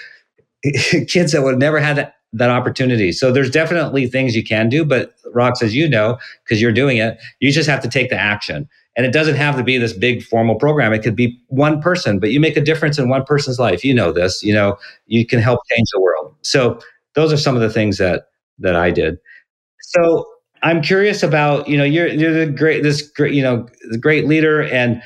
kids 1.06 1.32
that 1.32 1.42
would 1.42 1.50
have 1.50 1.58
never 1.58 1.80
had 1.80 1.96
that, 1.96 2.14
that 2.32 2.48
opportunity. 2.48 3.12
So 3.12 3.30
there's 3.30 3.50
definitely 3.50 4.06
things 4.06 4.34
you 4.34 4.42
can 4.42 4.70
do, 4.70 4.86
but 4.86 5.12
Rox, 5.34 5.62
as 5.62 5.74
you 5.74 5.86
know, 5.86 6.16
because 6.44 6.62
you're 6.62 6.72
doing 6.72 6.96
it, 6.96 7.18
you 7.40 7.52
just 7.52 7.68
have 7.68 7.82
to 7.82 7.90
take 7.90 8.08
the 8.08 8.18
action. 8.18 8.70
And 8.96 9.04
it 9.04 9.12
doesn't 9.12 9.34
have 9.34 9.56
to 9.56 9.64
be 9.64 9.76
this 9.76 9.92
big 9.92 10.22
formal 10.22 10.54
program. 10.54 10.92
It 10.92 11.02
could 11.02 11.16
be 11.16 11.40
one 11.48 11.80
person, 11.80 12.20
but 12.20 12.30
you 12.30 12.38
make 12.38 12.56
a 12.56 12.60
difference 12.60 12.98
in 12.98 13.08
one 13.08 13.24
person's 13.24 13.58
life. 13.58 13.84
You 13.84 13.92
know 13.94 14.12
this, 14.12 14.42
you 14.42 14.54
know, 14.54 14.76
you 15.06 15.26
can 15.26 15.40
help 15.40 15.60
change 15.70 15.88
the 15.92 16.00
world. 16.00 16.34
So 16.42 16.78
those 17.14 17.32
are 17.32 17.36
some 17.36 17.56
of 17.56 17.62
the 17.62 17.70
things 17.70 17.98
that 17.98 18.28
that 18.60 18.76
I 18.76 18.90
did. 18.90 19.18
So 19.80 20.26
I'm 20.62 20.80
curious 20.80 21.22
about, 21.22 21.68
you 21.68 21.76
know, 21.76 21.84
you're 21.84 22.08
you're 22.08 22.46
the 22.46 22.50
great 22.50 22.82
this 22.82 23.02
great, 23.02 23.34
you 23.34 23.42
know, 23.42 23.66
the 23.90 23.98
great 23.98 24.26
leader 24.26 24.62
and 24.62 25.02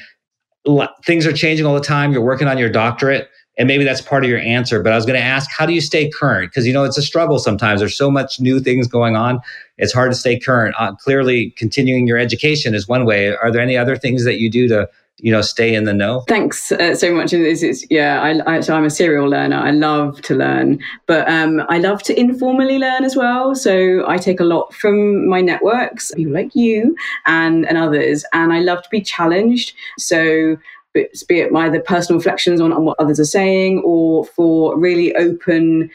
things 1.05 1.27
are 1.27 1.33
changing 1.33 1.65
all 1.65 1.75
the 1.75 1.81
time. 1.81 2.13
You're 2.13 2.23
working 2.23 2.47
on 2.47 2.59
your 2.59 2.69
doctorate 2.69 3.29
and 3.59 3.67
maybe 3.67 3.85
that's 3.85 4.01
part 4.01 4.25
of 4.25 4.31
your 4.31 4.39
answer 4.39 4.83
but 4.83 4.93
i 4.93 4.97
was 4.97 5.05
going 5.05 5.19
to 5.19 5.25
ask 5.25 5.51
how 5.51 5.67
do 5.67 5.73
you 5.73 5.81
stay 5.81 6.09
current 6.09 6.51
because 6.51 6.67
you 6.67 6.73
know 6.73 6.85
it's 6.85 6.97
a 6.97 7.03
struggle 7.03 7.39
sometimes 7.39 7.81
there's 7.81 7.97
so 7.97 8.11
much 8.11 8.41
new 8.41 8.61
things 8.61 8.87
going 8.87 9.17
on 9.17 9.41
it's 9.79 9.93
hard 9.93 10.11
to 10.11 10.17
stay 10.17 10.39
current. 10.39 10.75
Uh, 10.79 10.95
clearly 10.95 11.51
continuing 11.57 12.07
your 12.07 12.19
education 12.19 12.75
is 12.75 12.89
one 12.89 13.05
way. 13.05 13.35
Are 13.35 13.51
there 13.51 13.63
any 13.63 13.77
other 13.77 13.97
things 13.97 14.25
that 14.25 14.39
you 14.39 14.51
do 14.51 14.69
to 14.69 14.89
you 15.21 15.33
know 15.33 15.43
stay 15.43 15.75
in 15.75 15.85
the 15.85 15.93
know? 15.93 16.25
Thanks 16.29 16.71
uh, 16.73 16.95
so 16.95 17.13
much. 17.13 17.33
Yeah 17.91 18.23
I, 18.23 18.57
I, 18.57 18.61
i'm 18.69 18.85
a 18.85 18.91
serial 18.91 19.29
learner. 19.29 19.57
I 19.57 19.71
love 19.71 20.21
to 20.23 20.35
learn. 20.35 20.79
But 21.07 21.29
um, 21.29 21.63
i 21.69 21.79
love 21.79 22.03
to 22.05 22.19
informally 22.19 22.79
learn 22.79 23.05
as 23.05 23.17
well. 23.17 23.55
So 23.55 24.05
i 24.09 24.17
take 24.17 24.41
a 24.41 24.45
lot 24.45 24.73
from 24.75 25.29
my 25.29 25.41
networks 25.41 26.13
people 26.15 26.33
like 26.33 26.55
you 26.55 26.97
and 27.27 27.67
and 27.67 27.79
others. 27.79 28.25
And 28.33 28.53
i 28.53 28.61
love 28.61 28.83
to 28.83 28.89
be 28.91 29.01
challenged. 29.01 29.75
So 29.99 30.57
be 30.95 31.41
it 31.41 31.55
either 31.55 31.81
personal 31.81 32.19
reflections 32.19 32.61
on, 32.61 32.73
on 32.73 32.85
what 32.85 32.99
others 32.99 33.21
are 33.21 33.25
saying 33.25 33.83
or 33.85 34.25
for 34.25 34.77
really 34.77 35.15
open 35.17 35.91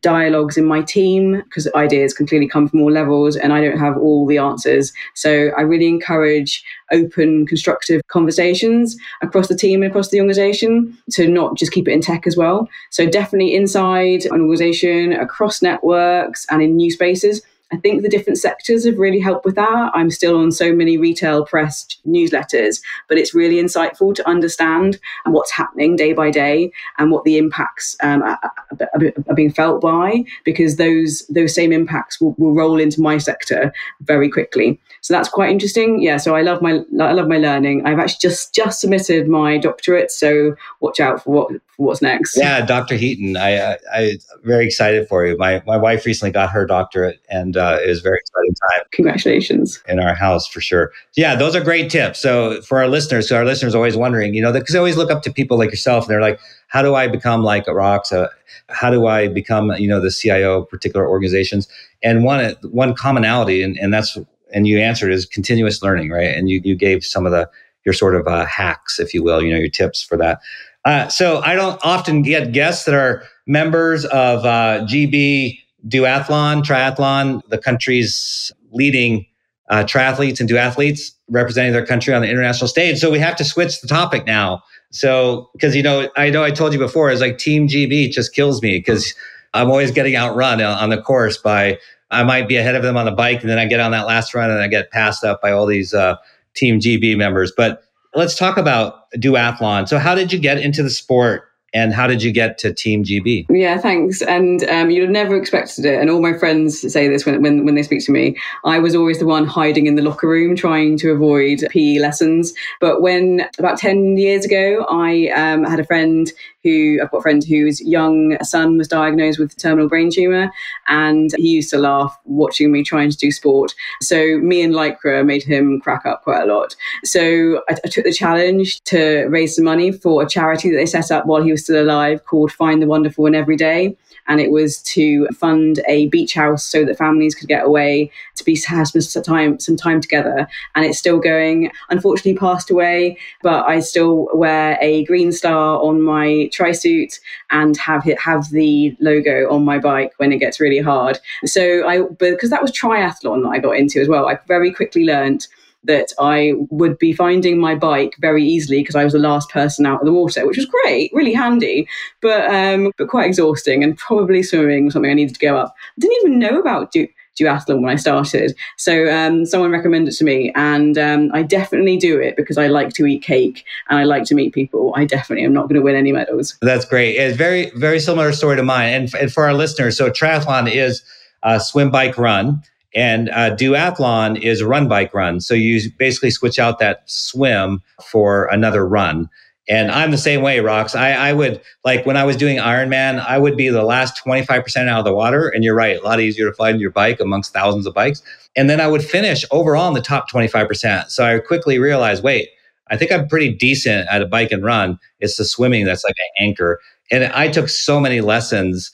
dialogues 0.00 0.56
in 0.56 0.64
my 0.64 0.82
team 0.82 1.42
because 1.44 1.68
ideas 1.74 2.14
can 2.14 2.26
clearly 2.26 2.48
come 2.48 2.68
from 2.68 2.80
all 2.80 2.90
levels 2.90 3.36
and 3.36 3.52
I 3.52 3.60
don't 3.60 3.78
have 3.78 3.96
all 3.96 4.26
the 4.26 4.38
answers. 4.38 4.92
So 5.14 5.50
I 5.56 5.62
really 5.62 5.86
encourage 5.86 6.64
open, 6.92 7.46
constructive 7.46 8.02
conversations 8.08 8.96
across 9.22 9.48
the 9.48 9.56
team 9.56 9.82
and 9.82 9.90
across 9.90 10.10
the 10.10 10.20
organization 10.20 10.96
to 11.12 11.28
not 11.28 11.56
just 11.56 11.72
keep 11.72 11.88
it 11.88 11.92
in 11.92 12.00
tech 12.00 12.26
as 12.26 12.36
well. 12.36 12.68
So 12.90 13.08
definitely 13.08 13.54
inside 13.54 14.24
an 14.26 14.40
organization, 14.40 15.12
across 15.12 15.62
networks 15.62 16.46
and 16.50 16.62
in 16.62 16.76
new 16.76 16.90
spaces 16.90 17.42
I 17.72 17.76
think 17.78 18.02
the 18.02 18.08
different 18.08 18.38
sectors 18.38 18.86
have 18.86 18.98
really 18.98 19.18
helped 19.18 19.44
with 19.44 19.56
that. 19.56 19.90
I'm 19.92 20.10
still 20.10 20.36
on 20.36 20.52
so 20.52 20.72
many 20.72 20.98
retail 20.98 21.44
press 21.44 21.86
newsletters, 22.06 22.80
but 23.08 23.18
it's 23.18 23.34
really 23.34 23.56
insightful 23.56 24.14
to 24.14 24.28
understand 24.28 25.00
what's 25.24 25.50
happening 25.50 25.96
day 25.96 26.12
by 26.12 26.30
day 26.30 26.70
and 26.98 27.10
what 27.10 27.24
the 27.24 27.38
impacts 27.38 27.96
um, 28.04 28.22
are, 28.22 28.38
are, 28.80 29.34
being 29.34 29.52
felt 29.52 29.80
by, 29.80 30.24
because 30.44 30.76
those 30.76 31.26
those 31.28 31.54
same 31.54 31.72
impacts 31.72 32.20
will, 32.20 32.34
will 32.38 32.54
roll 32.54 32.78
into 32.78 33.00
my 33.00 33.18
sector 33.18 33.72
very 34.02 34.30
quickly. 34.30 34.80
So 35.00 35.12
that's 35.12 35.28
quite 35.28 35.50
interesting. 35.50 36.00
Yeah. 36.00 36.18
So 36.18 36.36
I 36.36 36.42
love 36.42 36.62
my 36.62 36.82
I 37.00 37.12
love 37.12 37.26
my 37.26 37.38
learning. 37.38 37.84
I've 37.84 37.98
actually 37.98 38.18
just 38.22 38.54
just 38.54 38.80
submitted 38.80 39.28
my 39.28 39.58
doctorate, 39.58 40.12
so 40.12 40.54
watch 40.80 41.00
out 41.00 41.24
for 41.24 41.30
what 41.30 41.52
what's 41.76 42.02
next. 42.02 42.36
Yeah, 42.36 42.64
Dr. 42.64 42.96
Heaton, 42.96 43.36
I, 43.36 43.74
I 43.74 43.78
I'm 43.92 44.18
very 44.44 44.66
excited 44.66 45.08
for 45.08 45.26
you. 45.26 45.36
My 45.36 45.62
my 45.66 45.76
wife 45.76 46.06
recently 46.06 46.32
got 46.32 46.50
her 46.50 46.66
doctorate 46.66 47.20
and 47.28 47.56
uh, 47.56 47.78
it 47.82 47.88
was 47.88 48.00
very 48.00 48.18
exciting 48.18 48.54
time. 48.54 48.86
Congratulations. 48.92 49.82
In 49.88 49.98
our 49.98 50.14
house, 50.14 50.46
for 50.46 50.60
sure. 50.60 50.92
Yeah, 51.16 51.34
those 51.34 51.54
are 51.54 51.62
great 51.62 51.90
tips. 51.90 52.20
So 52.20 52.60
for 52.62 52.78
our 52.78 52.88
listeners, 52.88 53.28
so 53.28 53.36
our 53.36 53.44
listeners 53.44 53.74
are 53.74 53.78
always 53.78 53.96
wondering, 53.96 54.34
you 54.34 54.42
know, 54.42 54.52
because 54.52 54.72
they 54.72 54.78
always 54.78 54.96
look 54.96 55.10
up 55.10 55.22
to 55.22 55.32
people 55.32 55.58
like 55.58 55.70
yourself 55.70 56.04
and 56.04 56.10
they're 56.10 56.20
like, 56.20 56.40
how 56.68 56.82
do 56.82 56.94
I 56.94 57.08
become 57.08 57.42
like 57.42 57.66
a 57.66 57.72
Rox? 57.72 58.12
Uh, 58.12 58.28
how 58.68 58.90
do 58.90 59.06
I 59.06 59.28
become, 59.28 59.70
you 59.72 59.88
know, 59.88 60.00
the 60.00 60.10
CIO 60.10 60.62
of 60.62 60.68
particular 60.68 61.08
organizations? 61.08 61.68
And 62.02 62.24
one, 62.24 62.54
one 62.62 62.94
commonality, 62.94 63.62
and, 63.62 63.78
and 63.78 63.92
that's, 63.92 64.18
and 64.52 64.66
you 64.66 64.78
answered 64.78 65.12
is 65.12 65.26
continuous 65.26 65.82
learning, 65.82 66.10
right? 66.10 66.34
And 66.34 66.48
you, 66.48 66.60
you 66.64 66.74
gave 66.74 67.04
some 67.04 67.26
of 67.26 67.32
the, 67.32 67.48
your 67.84 67.92
sort 67.92 68.16
of 68.16 68.26
uh, 68.26 68.44
hacks, 68.44 68.98
if 68.98 69.14
you 69.14 69.22
will, 69.22 69.42
you 69.42 69.52
know, 69.52 69.58
your 69.58 69.70
tips 69.70 70.02
for 70.02 70.16
that. 70.18 70.40
Uh, 70.86 71.08
so 71.08 71.40
I 71.40 71.56
don't 71.56 71.80
often 71.82 72.22
get 72.22 72.52
guests 72.52 72.84
that 72.84 72.94
are 72.94 73.24
members 73.46 74.04
of 74.04 74.44
uh, 74.44 74.84
GB 74.86 75.58
duathlon, 75.88 76.62
triathlon, 76.62 77.42
the 77.48 77.58
country's 77.58 78.52
leading 78.70 79.26
uh, 79.68 79.82
triathletes 79.82 80.38
and 80.38 80.48
duathletes 80.48 81.10
representing 81.28 81.72
their 81.72 81.84
country 81.84 82.14
on 82.14 82.22
the 82.22 82.28
international 82.30 82.68
stage. 82.68 83.00
So 83.00 83.10
we 83.10 83.18
have 83.18 83.34
to 83.34 83.44
switch 83.44 83.80
the 83.80 83.88
topic 83.88 84.26
now. 84.26 84.62
So, 84.90 85.50
because 85.54 85.74
you 85.74 85.82
know, 85.82 86.08
I 86.16 86.30
know 86.30 86.44
I 86.44 86.52
told 86.52 86.72
you 86.72 86.78
before, 86.78 87.10
it's 87.10 87.20
like 87.20 87.38
Team 87.38 87.66
GB 87.66 88.12
just 88.12 88.32
kills 88.32 88.62
me 88.62 88.78
because 88.78 89.12
I'm 89.54 89.68
always 89.68 89.90
getting 89.90 90.14
outrun 90.14 90.62
on 90.62 90.90
the 90.90 91.02
course 91.02 91.36
by 91.36 91.78
I 92.12 92.22
might 92.22 92.46
be 92.46 92.56
ahead 92.56 92.76
of 92.76 92.84
them 92.84 92.96
on 92.96 93.06
the 93.06 93.10
bike, 93.10 93.40
and 93.40 93.50
then 93.50 93.58
I 93.58 93.66
get 93.66 93.80
on 93.80 93.90
that 93.90 94.06
last 94.06 94.34
run 94.34 94.52
and 94.52 94.60
I 94.60 94.68
get 94.68 94.92
passed 94.92 95.24
up 95.24 95.42
by 95.42 95.50
all 95.50 95.66
these 95.66 95.92
uh, 95.92 96.14
Team 96.54 96.78
GB 96.78 97.16
members. 97.16 97.52
But 97.56 97.82
let's 98.16 98.36
talk 98.36 98.56
about 98.56 99.10
duathlon. 99.12 99.88
So, 99.88 99.98
how 99.98 100.14
did 100.14 100.32
you 100.32 100.38
get 100.38 100.58
into 100.58 100.82
the 100.82 100.90
sport? 100.90 101.44
and 101.76 101.92
how 101.92 102.06
did 102.06 102.22
you 102.22 102.32
get 102.32 102.56
to 102.58 102.72
Team 102.72 103.04
GB? 103.04 103.46
Yeah, 103.50 103.76
thanks. 103.76 104.22
And 104.22 104.64
um, 104.64 104.88
you'd 104.88 105.10
never 105.10 105.36
expected 105.36 105.84
it. 105.84 106.00
And 106.00 106.08
all 106.08 106.22
my 106.22 106.32
friends 106.32 106.80
say 106.90 107.06
this 107.06 107.26
when, 107.26 107.42
when, 107.42 107.66
when 107.66 107.74
they 107.74 107.82
speak 107.82 108.02
to 108.06 108.12
me. 108.12 108.36
I 108.64 108.78
was 108.78 108.94
always 108.94 109.18
the 109.18 109.26
one 109.26 109.46
hiding 109.46 109.86
in 109.86 109.94
the 109.94 110.00
locker 110.00 110.26
room 110.26 110.56
trying 110.56 110.96
to 110.98 111.10
avoid 111.10 111.66
PE 111.68 111.98
lessons. 111.98 112.54
But 112.80 113.02
when 113.02 113.46
about 113.58 113.78
10 113.78 114.16
years 114.16 114.46
ago, 114.46 114.86
I 114.88 115.28
um, 115.36 115.64
had 115.64 115.78
a 115.78 115.84
friend 115.84 116.32
who 116.66 116.98
I've 117.00 117.12
got 117.12 117.18
a 117.18 117.22
friend 117.22 117.44
whose 117.44 117.80
young 117.80 118.36
son 118.42 118.76
was 118.76 118.88
diagnosed 118.88 119.38
with 119.38 119.56
terminal 119.56 119.88
brain 119.88 120.10
tumor, 120.10 120.50
and 120.88 121.30
he 121.36 121.50
used 121.50 121.70
to 121.70 121.78
laugh 121.78 122.18
watching 122.24 122.72
me 122.72 122.82
trying 122.82 123.10
to 123.10 123.16
do 123.16 123.30
sport. 123.30 123.72
So 124.02 124.38
me 124.38 124.62
and 124.62 124.74
Lycra 124.74 125.24
made 125.24 125.44
him 125.44 125.80
crack 125.80 126.04
up 126.04 126.24
quite 126.24 126.42
a 126.42 126.52
lot. 126.52 126.74
So 127.04 127.62
I, 127.68 127.76
I 127.84 127.88
took 127.88 128.04
the 128.04 128.12
challenge 128.12 128.82
to 128.84 129.26
raise 129.26 129.54
some 129.54 129.64
money 129.64 129.92
for 129.92 130.22
a 130.22 130.28
charity 130.28 130.70
that 130.70 130.76
they 130.76 130.86
set 130.86 131.12
up 131.12 131.26
while 131.26 131.42
he 131.42 131.52
was 131.52 131.62
still 131.62 131.80
alive 131.80 132.24
called 132.24 132.50
Find 132.50 132.82
the 132.82 132.88
Wonderful 132.88 133.26
in 133.26 133.36
Every 133.36 133.56
Day 133.56 133.96
and 134.28 134.40
it 134.40 134.50
was 134.50 134.82
to 134.82 135.26
fund 135.28 135.80
a 135.88 136.08
beach 136.08 136.34
house 136.34 136.64
so 136.64 136.84
that 136.84 136.98
families 136.98 137.34
could 137.34 137.48
get 137.48 137.64
away 137.64 138.10
to 138.34 138.44
be 138.44 138.56
have 138.66 138.88
some 138.88 139.22
time 139.22 139.58
some 139.58 139.76
time 139.76 140.00
together. 140.00 140.46
And 140.74 140.84
it's 140.84 140.98
still 140.98 141.18
going. 141.18 141.70
Unfortunately, 141.90 142.34
passed 142.34 142.70
away, 142.70 143.18
but 143.42 143.66
I 143.66 143.80
still 143.80 144.28
wear 144.34 144.78
a 144.80 145.04
green 145.04 145.32
star 145.32 145.80
on 145.80 146.02
my 146.02 146.48
tri 146.52 146.72
suit 146.72 147.20
and 147.50 147.76
have 147.76 148.06
it 148.06 148.20
have 148.20 148.50
the 148.50 148.96
logo 149.00 149.50
on 149.50 149.64
my 149.64 149.78
bike 149.78 150.12
when 150.16 150.32
it 150.32 150.38
gets 150.38 150.60
really 150.60 150.80
hard. 150.80 151.18
So 151.44 151.86
I 151.86 152.02
because 152.18 152.50
that 152.50 152.62
was 152.62 152.72
triathlon 152.72 153.42
that 153.42 153.50
I 153.50 153.58
got 153.58 153.76
into 153.76 154.00
as 154.00 154.08
well. 154.08 154.28
I 154.28 154.38
very 154.46 154.72
quickly 154.72 155.04
learned 155.04 155.46
that 155.86 156.12
I 156.18 156.54
would 156.70 156.98
be 156.98 157.12
finding 157.12 157.58
my 157.58 157.74
bike 157.74 158.14
very 158.20 158.44
easily 158.44 158.80
because 158.80 158.94
I 158.94 159.04
was 159.04 159.12
the 159.12 159.18
last 159.18 159.50
person 159.50 159.86
out 159.86 160.00
of 160.00 160.06
the 160.06 160.12
water, 160.12 160.46
which 160.46 160.56
was 160.56 160.66
great, 160.66 161.10
really 161.12 161.32
handy, 161.32 161.88
but 162.20 162.52
um, 162.52 162.92
but 162.98 163.08
quite 163.08 163.26
exhausting 163.26 163.82
and 163.82 163.96
probably 163.96 164.42
swimming 164.42 164.84
was 164.84 164.94
something 164.94 165.10
I 165.10 165.14
needed 165.14 165.34
to 165.34 165.40
go 165.40 165.56
up. 165.56 165.74
I 165.96 166.00
didn't 166.00 166.18
even 166.22 166.38
know 166.38 166.60
about 166.60 166.92
du- 166.92 167.08
duathlon 167.38 167.80
when 167.80 167.92
I 167.92 167.96
started, 167.96 168.56
so 168.76 169.12
um, 169.12 169.46
someone 169.46 169.70
recommended 169.70 170.12
it 170.12 170.16
to 170.18 170.24
me, 170.24 170.52
and 170.54 170.98
um, 170.98 171.30
I 171.32 171.42
definitely 171.42 171.96
do 171.96 172.20
it 172.20 172.36
because 172.36 172.58
I 172.58 172.66
like 172.66 172.92
to 172.94 173.06
eat 173.06 173.22
cake 173.22 173.64
and 173.88 173.98
I 173.98 174.04
like 174.04 174.24
to 174.24 174.34
meet 174.34 174.54
people. 174.54 174.92
I 174.96 175.04
definitely 175.04 175.44
am 175.44 175.52
not 175.52 175.68
going 175.68 175.76
to 175.76 175.82
win 175.82 175.94
any 175.94 176.12
medals. 176.12 176.56
That's 176.62 176.84
great. 176.84 177.16
It's 177.16 177.36
very 177.36 177.70
very 177.76 178.00
similar 178.00 178.32
story 178.32 178.56
to 178.56 178.62
mine, 178.62 178.92
and, 178.92 179.14
and 179.14 179.32
for 179.32 179.44
our 179.44 179.54
listeners, 179.54 179.96
so 179.96 180.10
triathlon 180.10 180.70
is 180.72 181.02
a 181.42 181.60
swim, 181.60 181.90
bike, 181.90 182.18
run. 182.18 182.62
And 182.96 183.28
uh, 183.28 183.54
duathlon 183.54 184.40
is 184.40 184.62
run 184.64 184.88
bike 184.88 185.12
run. 185.12 185.40
So 185.40 185.52
you 185.52 185.90
basically 185.98 186.30
switch 186.30 186.58
out 186.58 186.78
that 186.78 187.02
swim 187.04 187.82
for 188.02 188.46
another 188.46 188.88
run. 188.88 189.28
And 189.68 189.90
I'm 189.90 190.12
the 190.12 190.18
same 190.18 190.42
way, 190.42 190.58
Rox. 190.58 190.98
I, 190.98 191.12
I 191.12 191.32
would 191.32 191.60
like 191.84 192.06
when 192.06 192.16
I 192.16 192.24
was 192.24 192.36
doing 192.36 192.56
Ironman, 192.56 193.22
I 193.24 193.36
would 193.36 193.56
be 193.56 193.68
the 193.68 193.82
last 193.82 194.24
25% 194.24 194.88
out 194.88 195.00
of 195.00 195.04
the 195.04 195.14
water. 195.14 195.48
And 195.48 195.62
you're 195.62 195.74
right, 195.74 195.98
a 195.98 196.02
lot 196.02 196.20
easier 196.20 196.48
to 196.48 196.54
find 196.54 196.80
your 196.80 196.92
bike 196.92 197.20
amongst 197.20 197.52
thousands 197.52 197.86
of 197.86 197.92
bikes. 197.92 198.22
And 198.56 198.70
then 198.70 198.80
I 198.80 198.86
would 198.86 199.04
finish 199.04 199.44
overall 199.50 199.88
in 199.88 199.94
the 199.94 200.00
top 200.00 200.30
25%. 200.30 201.10
So 201.10 201.24
I 201.24 201.38
quickly 201.40 201.78
realized, 201.78 202.22
wait, 202.22 202.48
I 202.88 202.96
think 202.96 203.12
I'm 203.12 203.28
pretty 203.28 203.52
decent 203.52 204.08
at 204.08 204.22
a 204.22 204.26
bike 204.26 204.52
and 204.52 204.64
run. 204.64 204.98
It's 205.20 205.36
the 205.36 205.44
swimming 205.44 205.84
that's 205.84 206.04
like 206.04 206.16
an 206.16 206.46
anchor. 206.46 206.80
And 207.10 207.24
I 207.24 207.48
took 207.48 207.68
so 207.68 208.00
many 208.00 208.20
lessons 208.20 208.92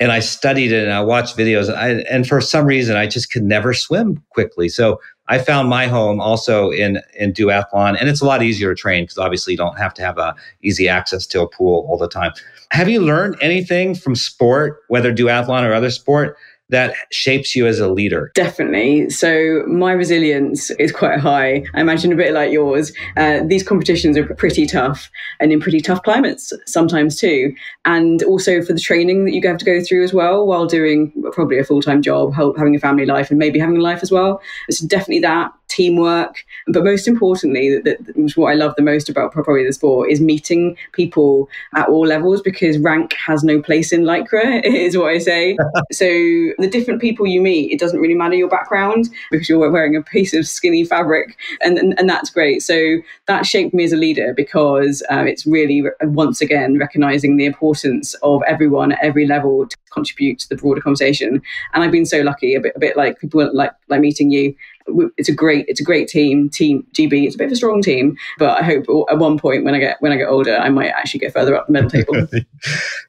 and 0.00 0.10
I 0.10 0.20
studied 0.20 0.72
it 0.72 0.82
and 0.82 0.92
I 0.92 1.00
watched 1.00 1.36
videos. 1.36 1.72
I, 1.72 2.00
and 2.10 2.26
for 2.26 2.40
some 2.40 2.66
reason, 2.66 2.96
I 2.96 3.06
just 3.06 3.32
could 3.32 3.44
never 3.44 3.72
swim 3.72 4.22
quickly. 4.30 4.68
So 4.68 5.00
I 5.28 5.38
found 5.38 5.68
my 5.68 5.86
home 5.86 6.20
also 6.20 6.70
in 6.70 7.00
in 7.14 7.32
duathlon, 7.32 7.96
and 7.98 8.08
it's 8.08 8.20
a 8.20 8.26
lot 8.26 8.42
easier 8.42 8.74
to 8.74 8.80
train 8.80 9.04
because 9.04 9.18
obviously 9.18 9.52
you 9.52 9.56
don't 9.56 9.78
have 9.78 9.94
to 9.94 10.02
have 10.02 10.18
a 10.18 10.34
easy 10.62 10.88
access 10.88 11.26
to 11.28 11.40
a 11.40 11.48
pool 11.48 11.86
all 11.88 11.96
the 11.96 12.08
time. 12.08 12.32
Have 12.70 12.88
you 12.88 13.00
learned 13.00 13.36
anything 13.40 13.94
from 13.94 14.16
sport, 14.16 14.80
whether 14.88 15.14
duathlon 15.14 15.62
or 15.62 15.72
other 15.72 15.90
sport, 15.90 16.36
that 16.72 16.94
shapes 17.12 17.54
you 17.54 17.66
as 17.66 17.78
a 17.78 17.88
leader? 17.88 18.32
Definitely. 18.34 19.08
So 19.10 19.62
my 19.68 19.92
resilience 19.92 20.70
is 20.72 20.90
quite 20.90 21.20
high. 21.20 21.64
I 21.74 21.80
imagine 21.80 22.12
a 22.12 22.16
bit 22.16 22.32
like 22.32 22.50
yours. 22.50 22.92
Uh, 23.16 23.40
these 23.44 23.62
competitions 23.62 24.16
are 24.16 24.26
pretty 24.34 24.66
tough 24.66 25.10
and 25.38 25.52
in 25.52 25.60
pretty 25.60 25.80
tough 25.80 26.02
climates 26.02 26.52
sometimes 26.66 27.16
too. 27.16 27.54
And 27.84 28.22
also 28.24 28.62
for 28.62 28.72
the 28.72 28.80
training 28.80 29.26
that 29.26 29.32
you 29.32 29.42
have 29.46 29.58
to 29.58 29.64
go 29.64 29.82
through 29.82 30.02
as 30.02 30.12
well 30.12 30.46
while 30.46 30.66
doing 30.66 31.12
probably 31.32 31.58
a 31.58 31.64
full 31.64 31.82
time 31.82 32.02
job, 32.02 32.34
having 32.34 32.74
a 32.74 32.80
family 32.80 33.06
life, 33.06 33.30
and 33.30 33.38
maybe 33.38 33.58
having 33.58 33.76
a 33.76 33.82
life 33.82 34.02
as 34.02 34.10
well. 34.10 34.40
It's 34.68 34.80
definitely 34.80 35.20
that 35.20 35.52
teamwork. 35.72 36.44
But 36.68 36.84
most 36.84 37.08
importantly, 37.08 37.74
that, 37.74 37.84
that 37.84 38.32
what 38.36 38.50
I 38.50 38.54
love 38.54 38.74
the 38.76 38.82
most 38.82 39.08
about 39.08 39.32
probably 39.32 39.64
the 39.64 39.72
sport 39.72 40.10
is 40.10 40.20
meeting 40.20 40.76
people 40.92 41.48
at 41.74 41.88
all 41.88 42.06
levels 42.06 42.42
because 42.42 42.78
rank 42.78 43.14
has 43.14 43.42
no 43.42 43.60
place 43.62 43.92
in 43.92 44.02
Lycra, 44.02 44.62
is 44.64 44.96
what 44.96 45.10
I 45.10 45.18
say. 45.18 45.56
so 45.92 46.04
the 46.04 46.68
different 46.70 47.00
people 47.00 47.26
you 47.26 47.40
meet, 47.40 47.72
it 47.72 47.80
doesn't 47.80 48.00
really 48.00 48.14
matter 48.14 48.34
your 48.34 48.48
background 48.48 49.08
because 49.30 49.48
you're 49.48 49.70
wearing 49.70 49.96
a 49.96 50.02
piece 50.02 50.34
of 50.34 50.46
skinny 50.46 50.84
fabric, 50.84 51.36
and 51.62 51.78
and, 51.78 51.98
and 51.98 52.08
that's 52.08 52.30
great. 52.30 52.62
So 52.62 52.98
that 53.26 53.46
shaped 53.46 53.74
me 53.74 53.84
as 53.84 53.92
a 53.92 53.96
leader 53.96 54.34
because 54.34 55.02
um, 55.08 55.26
it's 55.26 55.46
really 55.46 55.82
once 56.02 56.40
again 56.40 56.78
recognizing 56.78 57.36
the 57.36 57.46
importance 57.46 58.14
of 58.22 58.42
everyone 58.46 58.92
at 58.92 58.98
every 59.02 59.26
level 59.26 59.66
to 59.66 59.76
contribute 59.92 60.38
to 60.40 60.48
the 60.48 60.56
broader 60.56 60.80
conversation. 60.80 61.40
And 61.72 61.82
I've 61.82 61.92
been 61.92 62.06
so 62.06 62.20
lucky, 62.20 62.54
a 62.54 62.60
bit 62.60 62.72
a 62.76 62.78
bit 62.78 62.96
like 62.96 63.18
people 63.18 63.48
like 63.54 63.72
like 63.88 64.00
meeting 64.00 64.30
you 64.30 64.54
it's 65.16 65.28
a 65.28 65.34
great 65.34 65.64
it's 65.68 65.80
a 65.80 65.84
great 65.84 66.08
team 66.08 66.48
team 66.48 66.86
gb 66.92 67.24
it's 67.24 67.34
a 67.34 67.38
bit 67.38 67.46
of 67.46 67.52
a 67.52 67.56
strong 67.56 67.82
team 67.82 68.16
but 68.38 68.58
i 68.60 68.64
hope 68.64 68.84
at 69.10 69.18
one 69.18 69.38
point 69.38 69.64
when 69.64 69.74
i 69.74 69.78
get 69.78 69.96
when 70.00 70.12
i 70.12 70.16
get 70.16 70.28
older 70.28 70.56
i 70.56 70.68
might 70.68 70.88
actually 70.88 71.20
get 71.20 71.32
further 71.32 71.54
up 71.54 71.66
the 71.66 71.72
medal 71.72 71.90
table. 71.90 72.26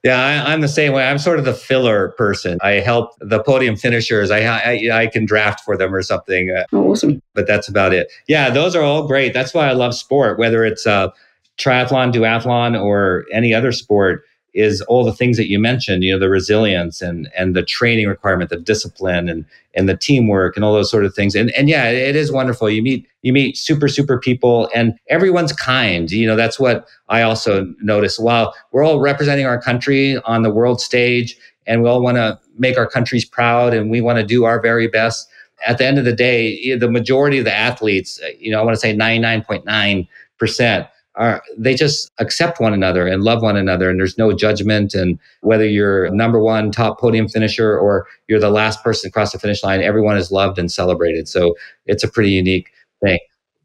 Yeah 0.04 0.20
I, 0.20 0.54
am 0.54 0.62
the 0.62 0.68
same 0.68 0.92
way. 0.92 1.08
I'm 1.08 1.18
sort 1.18 1.40
of 1.40 1.46
the 1.46 1.54
filler 1.54 2.10
person. 2.18 2.58
I 2.62 2.74
help 2.74 3.12
the 3.20 3.42
podium 3.42 3.76
finishers. 3.78 4.32
I 4.32 4.40
i, 4.40 4.90
I 4.92 5.08
can 5.08 5.26
draft 5.26 5.62
for 5.62 5.78
them 5.78 5.94
or 5.94 6.02
something 6.02 6.50
uh, 6.50 6.66
oh, 6.74 6.92
awesome. 6.92 7.22
but 7.34 7.48
that's 7.48 7.70
about 7.70 7.94
it. 7.94 8.12
Yeah 8.28 8.50
those 8.50 8.76
are 8.76 8.82
all 8.82 9.08
great. 9.08 9.34
That's 9.34 9.54
why 9.54 9.68
i 9.70 9.74
love 9.74 9.96
sport 9.96 10.38
whether 10.40 10.66
it's 10.66 10.86
uh 10.86 11.10
triathlon 11.58 12.12
duathlon 12.12 12.80
or 12.82 13.26
any 13.32 13.54
other 13.54 13.72
sport 13.72 14.24
is 14.54 14.82
all 14.82 15.04
the 15.04 15.14
things 15.14 15.38
that 15.38 15.50
you 15.50 15.60
mentioned, 15.60 16.04
you 16.04 16.14
know, 16.14 16.20
the 16.20 16.30
resilience 16.30 17.02
and 17.02 17.30
and 17.36 17.56
the 17.56 17.64
training 17.64 18.08
requirement, 18.08 18.50
the 18.50 18.58
discipline 18.58 19.28
and 19.28 19.46
and 19.74 19.90
the 19.90 19.98
teamwork 19.98 20.56
and 20.56 20.64
all 20.64 20.74
those 20.74 20.92
sort 20.92 21.06
of 21.06 21.14
things. 21.14 21.36
And 21.36 21.52
and 21.52 21.70
yeah, 21.70 21.90
it 21.90 22.16
is 22.16 22.32
wonderful. 22.32 22.70
You 22.70 22.82
meet 22.82 23.08
you 23.22 23.34
meet 23.34 23.58
super 23.58 23.88
super 23.88 24.20
people 24.20 24.70
and 24.76 24.94
everyone's 25.10 25.54
kind. 25.54 26.12
You 26.12 26.28
know, 26.28 26.36
that's 26.36 26.60
what 26.60 26.88
I 27.10 27.24
also 27.24 27.74
notice. 27.82 28.20
While 28.20 28.54
we're 28.72 28.84
all 28.84 29.00
representing 29.00 29.46
our 29.46 29.60
country 29.60 30.18
on 30.26 30.44
the 30.44 30.52
world 30.52 30.82
stage 30.82 31.36
and 31.66 31.82
we 31.82 31.90
all 31.90 32.02
want 32.02 32.18
to 32.18 32.40
make 32.58 32.78
our 32.78 32.88
countries 32.88 33.26
proud 33.26 33.74
and 33.74 33.90
we 33.90 34.02
want 34.02 34.20
to 34.20 34.26
do 34.26 34.44
our 34.44 34.60
very 34.62 34.88
best. 34.88 35.30
At 35.66 35.78
the 35.78 35.86
end 35.86 35.98
of 35.98 36.04
the 36.04 36.14
day, 36.14 36.76
the 36.76 36.92
majority 36.92 37.40
of 37.40 37.46
the 37.46 37.54
athletes, 37.54 38.20
you 38.38 38.52
know, 38.52 38.60
I 38.60 38.64
want 38.64 38.76
to 38.76 38.80
say 38.80 38.94
99.9 38.94 40.08
percent 40.38 40.88
are 41.16 41.44
they 41.58 41.76
just 41.76 42.12
accept 42.20 42.60
one 42.60 42.74
another 42.74 43.08
and 43.08 43.24
love 43.24 43.42
one 43.42 43.56
another 43.56 43.90
and 43.90 44.00
there's 44.00 44.18
no 44.18 44.34
judgment 44.34 44.94
and 44.94 45.20
whether 45.42 45.68
you're 45.68 46.10
number 46.10 46.40
one 46.40 46.72
top 46.72 47.00
podium 47.00 47.28
finisher 47.28 47.78
or 47.78 48.08
you're 48.28 48.40
the 48.40 48.50
last 48.50 48.84
person 48.84 49.08
across 49.08 49.32
the 49.32 49.40
finish 49.40 49.64
line 49.64 49.82
everyone 49.82 50.18
is 50.18 50.32
loved 50.32 50.58
and 50.58 50.72
celebrated. 50.72 51.28
So 51.28 51.56
it's 51.86 52.04
a 52.04 52.08
pretty 52.08 52.32
unique 52.32 52.72
thing. 53.04 53.20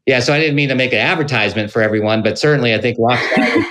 Yeah 0.05 0.19
so 0.19 0.33
i 0.33 0.39
didn't 0.39 0.55
mean 0.55 0.69
to 0.69 0.75
make 0.75 0.93
an 0.93 0.99
advertisement 0.99 1.71
for 1.71 1.81
everyone 1.81 2.21
but 2.21 2.37
certainly 2.37 2.73
i 2.73 2.79
think 2.79 2.97
would 2.99 3.17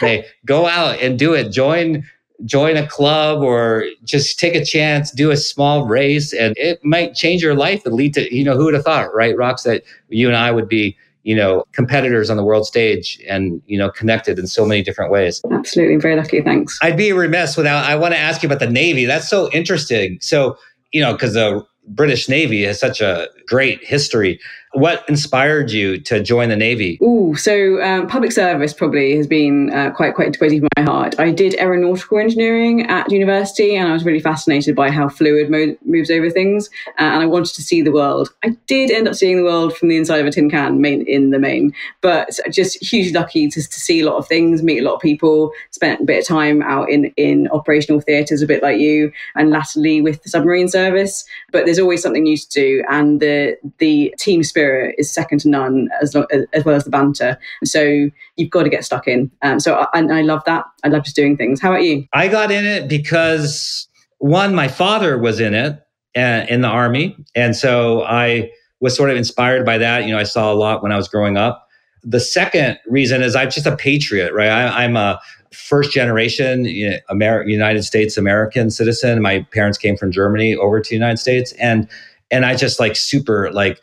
say 0.00 0.26
go 0.44 0.66
out 0.66 1.00
and 1.00 1.18
do 1.18 1.34
it. 1.34 1.52
Join 1.52 2.04
join 2.44 2.76
a 2.76 2.86
club 2.86 3.42
or 3.42 3.84
just 4.04 4.38
take 4.38 4.54
a 4.54 4.64
chance 4.64 5.10
do 5.10 5.30
a 5.30 5.36
small 5.36 5.86
race 5.86 6.32
and 6.32 6.56
it 6.56 6.84
might 6.84 7.14
change 7.14 7.42
your 7.42 7.54
life 7.54 7.84
and 7.84 7.94
lead 7.94 8.14
to 8.14 8.32
you 8.34 8.44
know 8.44 8.56
who 8.56 8.66
would 8.66 8.74
have 8.74 8.84
thought 8.84 9.12
right 9.12 9.34
Rox 9.36 9.64
that 9.64 9.82
you 10.08 10.28
and 10.28 10.36
i 10.36 10.52
would 10.52 10.68
be 10.68 10.96
you 11.22 11.34
know 11.34 11.64
competitors 11.72 12.30
on 12.30 12.36
the 12.36 12.44
world 12.44 12.66
stage 12.66 13.20
and 13.28 13.60
you 13.66 13.78
know 13.78 13.90
connected 13.90 14.38
in 14.38 14.46
so 14.46 14.64
many 14.64 14.82
different 14.82 15.10
ways. 15.10 15.40
Absolutely. 15.50 15.96
Very 15.96 16.16
lucky. 16.16 16.40
Thanks. 16.42 16.78
I'd 16.82 16.96
be 16.96 17.12
remiss 17.12 17.56
without 17.56 17.84
i 17.84 17.94
want 17.96 18.14
to 18.14 18.18
ask 18.18 18.42
you 18.42 18.48
about 18.48 18.60
the 18.60 18.70
navy. 18.70 19.04
That's 19.04 19.28
so 19.28 19.50
interesting. 19.52 20.18
So 20.20 20.56
you 20.92 21.00
know 21.00 21.12
because 21.12 21.34
the 21.34 21.64
british 21.88 22.28
navy 22.28 22.64
has 22.64 22.78
such 22.78 23.00
a 23.00 23.28
great 23.46 23.82
history 23.82 24.38
what 24.72 25.04
inspired 25.08 25.70
you 25.70 25.98
to 26.00 26.22
join 26.22 26.50
the 26.50 26.56
Navy? 26.56 26.98
Oh, 27.00 27.34
so 27.34 27.82
um, 27.82 28.06
public 28.06 28.32
service 28.32 28.74
probably 28.74 29.16
has 29.16 29.26
been 29.26 29.72
uh, 29.72 29.90
quite 29.90 30.14
quite 30.14 30.32
deep 30.32 30.62
in 30.62 30.68
my 30.76 30.82
heart. 30.82 31.18
I 31.18 31.30
did 31.30 31.54
aeronautical 31.58 32.18
engineering 32.18 32.86
at 32.86 33.10
university, 33.10 33.74
and 33.74 33.88
I 33.88 33.92
was 33.92 34.04
really 34.04 34.20
fascinated 34.20 34.76
by 34.76 34.90
how 34.90 35.08
fluid 35.08 35.50
mo- 35.50 35.76
moves 35.84 36.10
over 36.10 36.30
things, 36.30 36.68
uh, 36.98 37.02
and 37.02 37.22
I 37.22 37.26
wanted 37.26 37.54
to 37.54 37.62
see 37.62 37.80
the 37.82 37.92
world. 37.92 38.28
I 38.44 38.50
did 38.66 38.90
end 38.90 39.08
up 39.08 39.14
seeing 39.14 39.38
the 39.38 39.42
world 39.42 39.76
from 39.76 39.88
the 39.88 39.96
inside 39.96 40.20
of 40.20 40.26
a 40.26 40.30
tin 40.30 40.50
can, 40.50 40.80
main 40.80 41.06
in 41.06 41.30
the 41.30 41.38
main, 41.38 41.72
but 42.02 42.38
just 42.50 42.82
hugely 42.84 43.12
lucky 43.12 43.48
to, 43.48 43.62
to 43.62 43.80
see 43.80 44.00
a 44.00 44.06
lot 44.06 44.16
of 44.16 44.28
things, 44.28 44.62
meet 44.62 44.80
a 44.80 44.84
lot 44.84 44.96
of 44.96 45.00
people, 45.00 45.52
spent 45.70 46.02
a 46.02 46.04
bit 46.04 46.20
of 46.20 46.26
time 46.26 46.62
out 46.62 46.90
in 46.90 47.06
in 47.16 47.48
operational 47.48 48.00
theatres, 48.00 48.42
a 48.42 48.46
bit 48.46 48.62
like 48.62 48.78
you, 48.78 49.12
and 49.34 49.50
latterly 49.50 50.02
with 50.02 50.22
the 50.22 50.28
submarine 50.28 50.68
service. 50.68 51.24
But 51.52 51.64
there's 51.64 51.78
always 51.78 52.02
something 52.02 52.22
new 52.22 52.36
to 52.36 52.48
do, 52.50 52.84
and 52.90 53.20
the 53.20 53.56
the 53.78 54.14
team 54.18 54.42
spirit 54.42 54.57
is 54.58 55.12
second 55.12 55.40
to 55.40 55.48
none, 55.48 55.88
as, 56.02 56.14
as 56.52 56.64
well 56.64 56.74
as 56.74 56.84
the 56.84 56.90
banter. 56.90 57.38
So 57.64 58.08
you've 58.36 58.50
got 58.50 58.64
to 58.64 58.68
get 58.68 58.84
stuck 58.84 59.08
in. 59.08 59.30
Um, 59.42 59.60
so 59.60 59.86
I, 59.94 60.00
I 60.00 60.22
love 60.22 60.42
that. 60.46 60.64
I 60.84 60.88
love 60.88 61.04
just 61.04 61.16
doing 61.16 61.36
things. 61.36 61.60
How 61.60 61.70
about 61.70 61.84
you? 61.84 62.06
I 62.12 62.28
got 62.28 62.50
in 62.50 62.64
it 62.64 62.88
because 62.88 63.88
one, 64.18 64.54
my 64.54 64.68
father 64.68 65.18
was 65.18 65.40
in 65.40 65.54
it 65.54 65.80
uh, 66.16 66.46
in 66.48 66.60
the 66.60 66.68
army, 66.68 67.16
and 67.34 67.56
so 67.56 68.02
I 68.04 68.50
was 68.80 68.96
sort 68.96 69.10
of 69.10 69.16
inspired 69.16 69.64
by 69.64 69.78
that. 69.78 70.04
You 70.04 70.12
know, 70.12 70.18
I 70.18 70.24
saw 70.24 70.52
a 70.52 70.54
lot 70.54 70.82
when 70.82 70.92
I 70.92 70.96
was 70.96 71.08
growing 71.08 71.36
up. 71.36 71.66
The 72.04 72.20
second 72.20 72.78
reason 72.86 73.22
is 73.22 73.34
I'm 73.34 73.50
just 73.50 73.66
a 73.66 73.76
patriot, 73.76 74.32
right? 74.32 74.48
I, 74.48 74.84
am 74.84 74.96
a 74.96 75.20
first 75.52 75.92
generation 75.92 76.64
you 76.64 76.98
know, 77.10 77.42
United 77.42 77.82
States 77.82 78.16
American 78.16 78.70
citizen. 78.70 79.20
My 79.20 79.42
parents 79.52 79.78
came 79.78 79.96
from 79.96 80.12
Germany 80.12 80.54
over 80.54 80.80
to 80.80 80.88
the 80.88 80.94
United 80.94 81.18
States, 81.18 81.52
and 81.52 81.88
and 82.30 82.44
I 82.44 82.54
just 82.54 82.78
like 82.78 82.96
super 82.96 83.50
like 83.52 83.80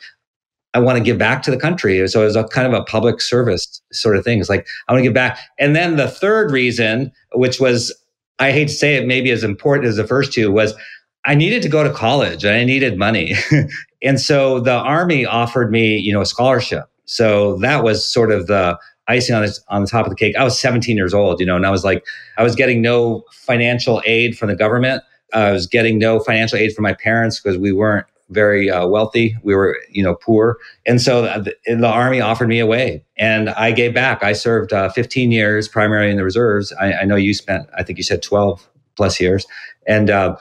I 0.76 0.78
want 0.78 0.98
to 0.98 1.02
give 1.02 1.16
back 1.16 1.42
to 1.44 1.50
the 1.50 1.56
country. 1.56 2.06
So 2.06 2.20
it 2.20 2.26
was 2.26 2.36
a 2.36 2.44
kind 2.44 2.66
of 2.66 2.78
a 2.78 2.84
public 2.84 3.22
service 3.22 3.80
sort 3.92 4.14
of 4.14 4.24
thing. 4.24 4.40
It's 4.40 4.50
like 4.50 4.66
I 4.86 4.92
want 4.92 5.00
to 5.00 5.08
give 5.08 5.14
back. 5.14 5.38
And 5.58 5.74
then 5.74 5.96
the 5.96 6.06
third 6.06 6.50
reason, 6.50 7.10
which 7.32 7.58
was 7.58 7.94
I 8.38 8.52
hate 8.52 8.68
to 8.68 8.74
say 8.74 8.96
it, 8.96 9.06
maybe 9.06 9.30
as 9.30 9.42
important 9.42 9.88
as 9.88 9.96
the 9.96 10.06
first 10.06 10.34
two, 10.34 10.52
was 10.52 10.74
I 11.24 11.34
needed 11.34 11.62
to 11.62 11.70
go 11.70 11.82
to 11.82 11.90
college 11.90 12.44
and 12.44 12.54
I 12.54 12.64
needed 12.64 12.98
money. 12.98 13.32
and 14.02 14.20
so 14.20 14.60
the 14.60 14.74
army 14.74 15.24
offered 15.24 15.70
me, 15.70 15.96
you 15.96 16.12
know, 16.12 16.20
a 16.20 16.26
scholarship. 16.26 16.84
So 17.06 17.56
that 17.60 17.82
was 17.82 18.04
sort 18.04 18.30
of 18.30 18.46
the 18.46 18.78
icing 19.08 19.34
on 19.34 19.46
the, 19.46 19.58
on 19.68 19.80
the 19.80 19.88
top 19.88 20.04
of 20.04 20.10
the 20.10 20.16
cake. 20.16 20.36
I 20.36 20.44
was 20.44 20.60
17 20.60 20.94
years 20.94 21.14
old, 21.14 21.40
you 21.40 21.46
know, 21.46 21.56
and 21.56 21.64
I 21.64 21.70
was 21.70 21.84
like, 21.84 22.04
I 22.36 22.42
was 22.42 22.54
getting 22.54 22.82
no 22.82 23.24
financial 23.32 24.02
aid 24.04 24.36
from 24.36 24.50
the 24.50 24.56
government. 24.56 25.02
I 25.32 25.52
was 25.52 25.66
getting 25.66 25.98
no 25.98 26.20
financial 26.20 26.58
aid 26.58 26.74
from 26.74 26.82
my 26.82 26.92
parents 26.92 27.40
because 27.40 27.56
we 27.56 27.72
weren't 27.72 28.06
very 28.30 28.70
uh, 28.70 28.86
wealthy. 28.86 29.36
We 29.42 29.54
were, 29.54 29.78
you 29.90 30.02
know, 30.02 30.14
poor. 30.14 30.58
And 30.84 31.00
so 31.00 31.22
the, 31.22 31.54
the, 31.66 31.86
army 31.86 32.20
offered 32.20 32.48
me 32.48 32.58
a 32.58 32.66
way 32.66 33.04
and 33.16 33.50
I 33.50 33.70
gave 33.70 33.94
back. 33.94 34.24
I 34.24 34.32
served 34.32 34.72
uh, 34.72 34.88
15 34.90 35.30
years 35.30 35.68
primarily 35.68 36.10
in 36.10 36.16
the 36.16 36.24
reserves. 36.24 36.72
I, 36.72 36.92
I, 36.94 37.04
know 37.04 37.16
you 37.16 37.34
spent, 37.34 37.68
I 37.76 37.82
think 37.82 37.98
you 37.98 38.02
said 38.02 38.22
12 38.22 38.68
plus 38.96 39.20
years. 39.20 39.46
And, 39.86 40.10
uh, 40.10 40.36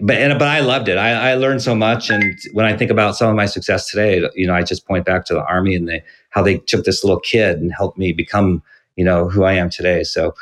but 0.00 0.16
and, 0.16 0.36
but 0.38 0.48
I 0.48 0.60
loved 0.60 0.88
it. 0.88 0.98
I, 0.98 1.30
I 1.30 1.34
learned 1.34 1.62
so 1.62 1.74
much, 1.74 2.10
and 2.10 2.36
when 2.52 2.66
I 2.66 2.76
think 2.76 2.90
about 2.90 3.16
some 3.16 3.30
of 3.30 3.36
my 3.36 3.46
success 3.46 3.88
today, 3.88 4.28
you 4.34 4.46
know, 4.46 4.54
I 4.54 4.62
just 4.62 4.86
point 4.86 5.04
back 5.04 5.24
to 5.26 5.34
the 5.34 5.44
army 5.44 5.76
and 5.76 6.02
how 6.30 6.42
they 6.42 6.58
took 6.58 6.84
this 6.84 7.04
little 7.04 7.20
kid 7.20 7.58
and 7.58 7.72
helped 7.72 7.96
me 7.96 8.12
become, 8.12 8.62
you 8.96 9.04
know, 9.04 9.28
who 9.28 9.44
I 9.44 9.52
am 9.52 9.70
today. 9.70 10.02
So, 10.02 10.34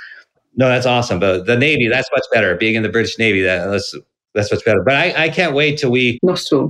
no, 0.56 0.68
that's 0.68 0.86
awesome. 0.86 1.20
But 1.20 1.44
the 1.44 1.56
Navy, 1.56 1.86
that's 1.88 2.08
much 2.16 2.24
better. 2.32 2.56
Being 2.56 2.76
in 2.76 2.82
the 2.82 2.88
British 2.88 3.18
Navy, 3.18 3.42
that, 3.42 3.66
that's 3.66 3.94
that's 4.34 4.50
what's 4.50 4.62
better. 4.62 4.82
But 4.82 4.94
I, 4.94 5.24
I 5.24 5.28
can't 5.28 5.54
wait 5.54 5.78
till 5.78 5.90
we 5.90 6.18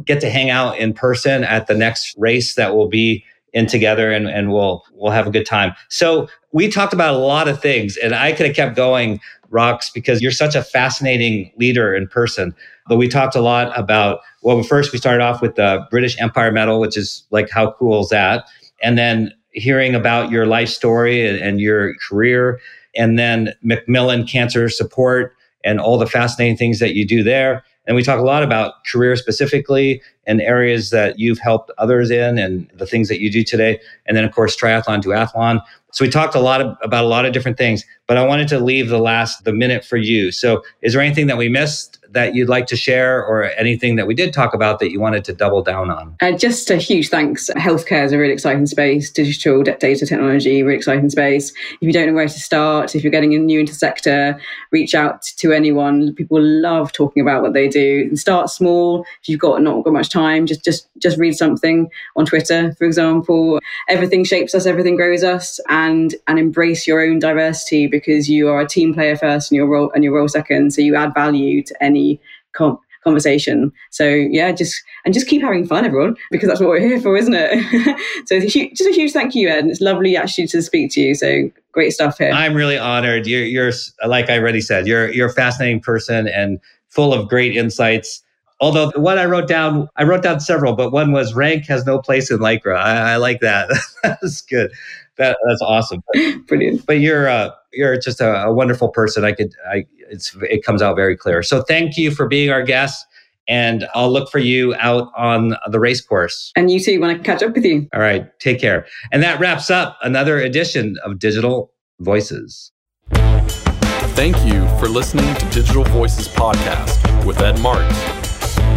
get 0.07 0.20
to 0.20 0.31
hang 0.31 0.51
out 0.51 0.79
in 0.79 0.92
person 0.92 1.44
at 1.44 1.66
the 1.66 1.75
next 1.75 2.14
race 2.18 2.55
that 2.55 2.75
we'll 2.75 2.88
be 2.88 3.25
in 3.53 3.66
together 3.66 4.11
and, 4.11 4.29
and 4.29 4.51
we'll 4.51 4.85
we'll 4.94 5.12
have 5.12 5.27
a 5.27 5.31
good 5.31 5.46
time. 5.46 5.75
So 5.88 6.29
we 6.53 6.68
talked 6.68 6.92
about 6.92 7.14
a 7.14 7.18
lot 7.18 7.48
of 7.48 7.61
things 7.61 7.96
and 7.96 8.14
I 8.14 8.33
could 8.33 8.46
have 8.46 8.57
kept 8.57 8.77
going, 8.77 9.20
Rox, 9.51 9.92
because 9.92 10.22
you're 10.22 10.33
such 10.33 10.55
a 10.55 10.62
fascinating 10.62 11.53
leader 11.59 11.94
in 11.94 12.09
person. 12.09 12.55
But 12.88 12.96
we 12.96 13.09
talked 13.09 13.37
a 13.37 13.40
lot 13.40 13.79
about, 13.79 14.20
well, 14.42 14.62
first 14.62 14.92
we 14.92 14.98
started 14.98 15.22
off 15.22 15.42
with 15.42 15.55
the 15.55 15.87
British 15.90 16.20
Empire 16.20 16.51
Medal, 16.51 16.81
which 16.81 16.96
is 16.96 17.25
like, 17.31 17.51
how 17.51 17.72
cool 17.72 18.03
is 18.03 18.09
that? 18.09 18.44
And 18.83 18.98
then 18.98 19.33
hearing 19.53 19.94
about 19.94 20.31
your 20.31 20.46
life 20.46 20.70
story 20.70 21.27
and, 21.29 21.38
and 21.38 21.61
your 21.61 21.94
career, 22.09 22.59
and 22.96 23.18
then 23.18 23.55
Macmillan 23.62 24.27
Cancer 24.27 24.68
Support 24.68 25.35
and 25.64 25.81
all 25.81 25.98
the 25.98 26.07
fascinating 26.07 26.57
things 26.57 26.79
that 26.79 26.94
you 26.94 27.07
do 27.07 27.22
there. 27.22 27.64
And 27.87 27.96
we 27.96 28.03
talk 28.03 28.18
a 28.18 28.25
lot 28.25 28.42
about 28.42 28.85
career 28.87 29.16
specifically 29.16 30.03
and 30.26 30.40
areas 30.40 30.90
that 30.90 31.18
you've 31.18 31.38
helped 31.38 31.70
others 31.78 32.11
in 32.11 32.38
and 32.38 32.68
the 32.74 32.87
things 32.87 33.08
that 33.08 33.20
you 33.20 33.30
do 33.30 33.42
today. 33.42 33.80
And 34.06 34.16
then, 34.16 34.24
of 34.24 34.32
course, 34.32 34.56
triathlon, 34.56 35.02
duathlon. 35.02 35.61
So 35.92 36.04
we 36.04 36.11
talked 36.11 36.35
a 36.35 36.40
lot 36.40 36.62
of, 36.62 36.74
about 36.82 37.04
a 37.04 37.06
lot 37.06 37.26
of 37.26 37.35
different 37.35 37.58
things, 37.58 37.85
but 38.06 38.16
I 38.16 38.24
wanted 38.24 38.48
to 38.48 38.58
leave 38.58 38.88
the 38.88 38.98
last, 38.98 39.44
the 39.44 39.52
minute 39.52 39.85
for 39.85 39.98
you. 39.98 40.32
So 40.32 40.62
is 40.80 40.94
there 40.94 41.02
anything 41.02 41.26
that 41.26 41.37
we 41.37 41.50
missed 41.50 41.98
that 42.11 42.35
you'd 42.35 42.48
like 42.48 42.66
to 42.66 42.76
share 42.76 43.22
or 43.24 43.44
anything 43.58 43.96
that 43.96 44.06
we 44.06 44.14
did 44.14 44.32
talk 44.32 44.54
about 44.54 44.78
that 44.78 44.90
you 44.90 45.00
wanted 45.00 45.24
to 45.24 45.35
double 45.35 45.62
down 45.62 45.90
on? 45.90 46.16
Uh, 46.22 46.32
just 46.32 46.70
a 46.70 46.76
huge 46.76 47.11
thanks. 47.11 47.50
Healthcare 47.56 48.04
is 48.04 48.12
a 48.12 48.18
really 48.18 48.32
exciting 48.32 48.66
space. 48.66 49.11
Digital 49.11 49.62
data 49.62 50.06
technology, 50.06 50.62
really 50.62 50.76
exciting 50.76 51.11
space. 51.11 51.50
If 51.50 51.82
you 51.82 51.92
don't 51.92 52.06
know 52.06 52.14
where 52.14 52.28
to 52.28 52.40
start, 52.40 52.94
if 52.94 53.04
you're 53.04 53.11
getting 53.11 53.35
a 53.35 53.38
new 53.38 53.61
into 53.61 53.74
sector, 53.74 54.40
reach 54.70 54.94
out 54.94 55.22
to 55.22 55.52
anyone. 55.52 56.14
People 56.14 56.40
love 56.40 56.92
talking 56.92 57.20
about 57.22 57.42
what 57.42 57.52
they 57.52 57.68
do. 57.68 58.06
And 58.08 58.18
start 58.18 58.48
small. 58.48 59.04
If 59.20 59.28
you've 59.28 59.40
got 59.40 59.61
not 59.61 59.85
got 59.85 59.92
much 59.92 60.08
time, 60.12 60.46
just 60.46 60.64
just 60.64 60.88
just 60.98 61.18
read 61.18 61.35
something 61.35 61.90
on 62.16 62.27
Twitter, 62.27 62.75
for 62.75 62.85
example. 62.85 63.61
Everything 63.88 64.25
shapes 64.25 64.55
us, 64.55 64.66
everything 64.66 64.96
grows 64.96 65.25
us, 65.25 65.59
and 65.68 66.14
and 66.29 66.38
embrace 66.38 66.87
your 66.87 67.03
own 67.03 67.18
diversity 67.18 67.87
because 67.87 68.29
you 68.29 68.48
are 68.48 68.61
a 68.61 68.68
team 68.68 68.94
player 68.94 69.16
first 69.16 69.51
and 69.51 69.57
your 69.57 69.66
role 69.66 69.90
and 69.94 70.05
your 70.05 70.14
role 70.14 70.29
second. 70.29 70.72
So 70.72 70.83
you 70.83 70.94
add 70.94 71.14
value 71.14 71.62
to 71.62 71.83
any 71.83 72.20
com- 72.53 72.79
conversation. 73.03 73.72
So 73.90 74.07
yeah, 74.07 74.53
just 74.53 74.83
and 75.05 75.12
just 75.12 75.27
keep 75.27 75.42
having 75.42 75.66
fun, 75.66 75.85
everyone, 75.85 76.16
because 76.31 76.48
that's 76.48 76.61
what 76.61 76.68
we're 76.68 76.81
here 76.81 77.01
for, 77.01 77.16
isn't 77.16 77.35
it? 77.37 77.98
so 78.27 78.40
just 78.40 78.88
a 78.88 78.92
huge 78.92 79.12
thank 79.12 79.35
you, 79.35 79.48
Ed. 79.48 79.66
It's 79.66 79.81
lovely 79.81 80.16
actually 80.16 80.46
to 80.48 80.62
speak 80.62 80.92
to 80.92 81.01
you. 81.01 81.14
So 81.14 81.51
great 81.72 81.90
stuff 81.90 82.18
here. 82.18 82.31
I'm 82.31 82.55
really 82.55 82.79
honored. 82.79 83.27
You're, 83.27 83.44
you're 83.44 83.72
like 84.07 84.31
I 84.31 84.38
already 84.38 84.61
said, 84.61 84.87
you're 84.87 85.11
you're 85.12 85.29
a 85.29 85.33
fascinating 85.33 85.81
person 85.81 86.29
and 86.29 86.61
full 86.88 87.12
of 87.12 87.29
great 87.29 87.57
insights. 87.57 88.21
Although 88.62 88.92
what 88.94 89.18
I 89.18 89.25
wrote 89.25 89.48
down, 89.48 89.88
I 89.96 90.05
wrote 90.05 90.22
down 90.22 90.38
several, 90.38 90.75
but 90.75 90.92
one 90.92 91.11
was 91.11 91.35
rank 91.35 91.66
has 91.66 91.85
no 91.85 91.98
place 91.98 92.31
in 92.31 92.38
Lycra. 92.38 92.77
I, 92.77 93.14
I 93.14 93.16
like 93.16 93.40
that. 93.40 93.68
that's 94.05 94.40
good. 94.40 94.70
That, 95.16 95.37
that's 95.44 95.61
awesome. 95.61 96.01
Brilliant. 96.46 96.87
But 96.87 97.01
you're 97.01 97.29
uh, 97.29 97.51
you're 97.72 97.98
just 97.98 98.20
a, 98.20 98.44
a 98.44 98.53
wonderful 98.53 98.88
person. 98.88 99.25
I 99.25 99.33
could 99.33 99.53
I 99.68 99.85
it's 99.98 100.37
it 100.42 100.64
comes 100.64 100.81
out 100.81 100.94
very 100.94 101.16
clear. 101.16 101.42
So 101.42 101.62
thank 101.62 101.96
you 101.96 102.12
for 102.12 102.29
being 102.29 102.51
our 102.51 102.62
guest. 102.62 103.05
And 103.48 103.88
I'll 103.96 104.12
look 104.12 104.31
for 104.31 104.38
you 104.38 104.77
out 104.77 105.11
on 105.16 105.57
the 105.68 105.81
race 105.81 106.01
course. 106.01 106.53
And 106.55 106.70
you 106.70 106.79
too, 106.79 107.01
want 107.01 107.18
to 107.18 107.25
catch 107.25 107.42
up 107.42 107.55
with 107.55 107.64
you. 107.64 107.88
All 107.92 108.01
right. 108.01 108.38
Take 108.38 108.61
care. 108.61 108.87
And 109.11 109.20
that 109.25 109.40
wraps 109.40 109.68
up 109.68 109.98
another 110.03 110.38
edition 110.38 110.96
of 111.05 111.18
Digital 111.18 111.72
Voices. 111.98 112.70
Thank 113.11 114.37
you 114.46 114.68
for 114.79 114.88
listening 114.88 115.35
to 115.35 115.44
Digital 115.46 115.83
Voices 115.85 116.29
Podcast 116.29 117.25
with 117.25 117.40
Ed 117.40 117.59
Marks. 117.59 118.21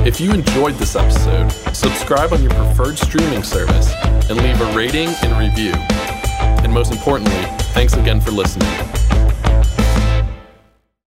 If 0.05 0.21
you 0.21 0.31
enjoyed 0.31 0.75
this 0.75 0.95
episode, 0.95 1.51
subscribe 1.75 2.31
on 2.31 2.43
your 2.43 2.51
preferred 2.51 2.95
streaming 2.99 3.41
service 3.41 3.91
and 4.29 4.39
leave 4.39 4.61
a 4.61 4.71
rating 4.77 5.09
and 5.23 5.35
review. 5.39 5.73
And 6.63 6.71
most 6.71 6.91
importantly, 6.91 7.33
thanks 7.73 7.93
again 7.95 8.21
for 8.21 8.29
listening. 8.29 8.69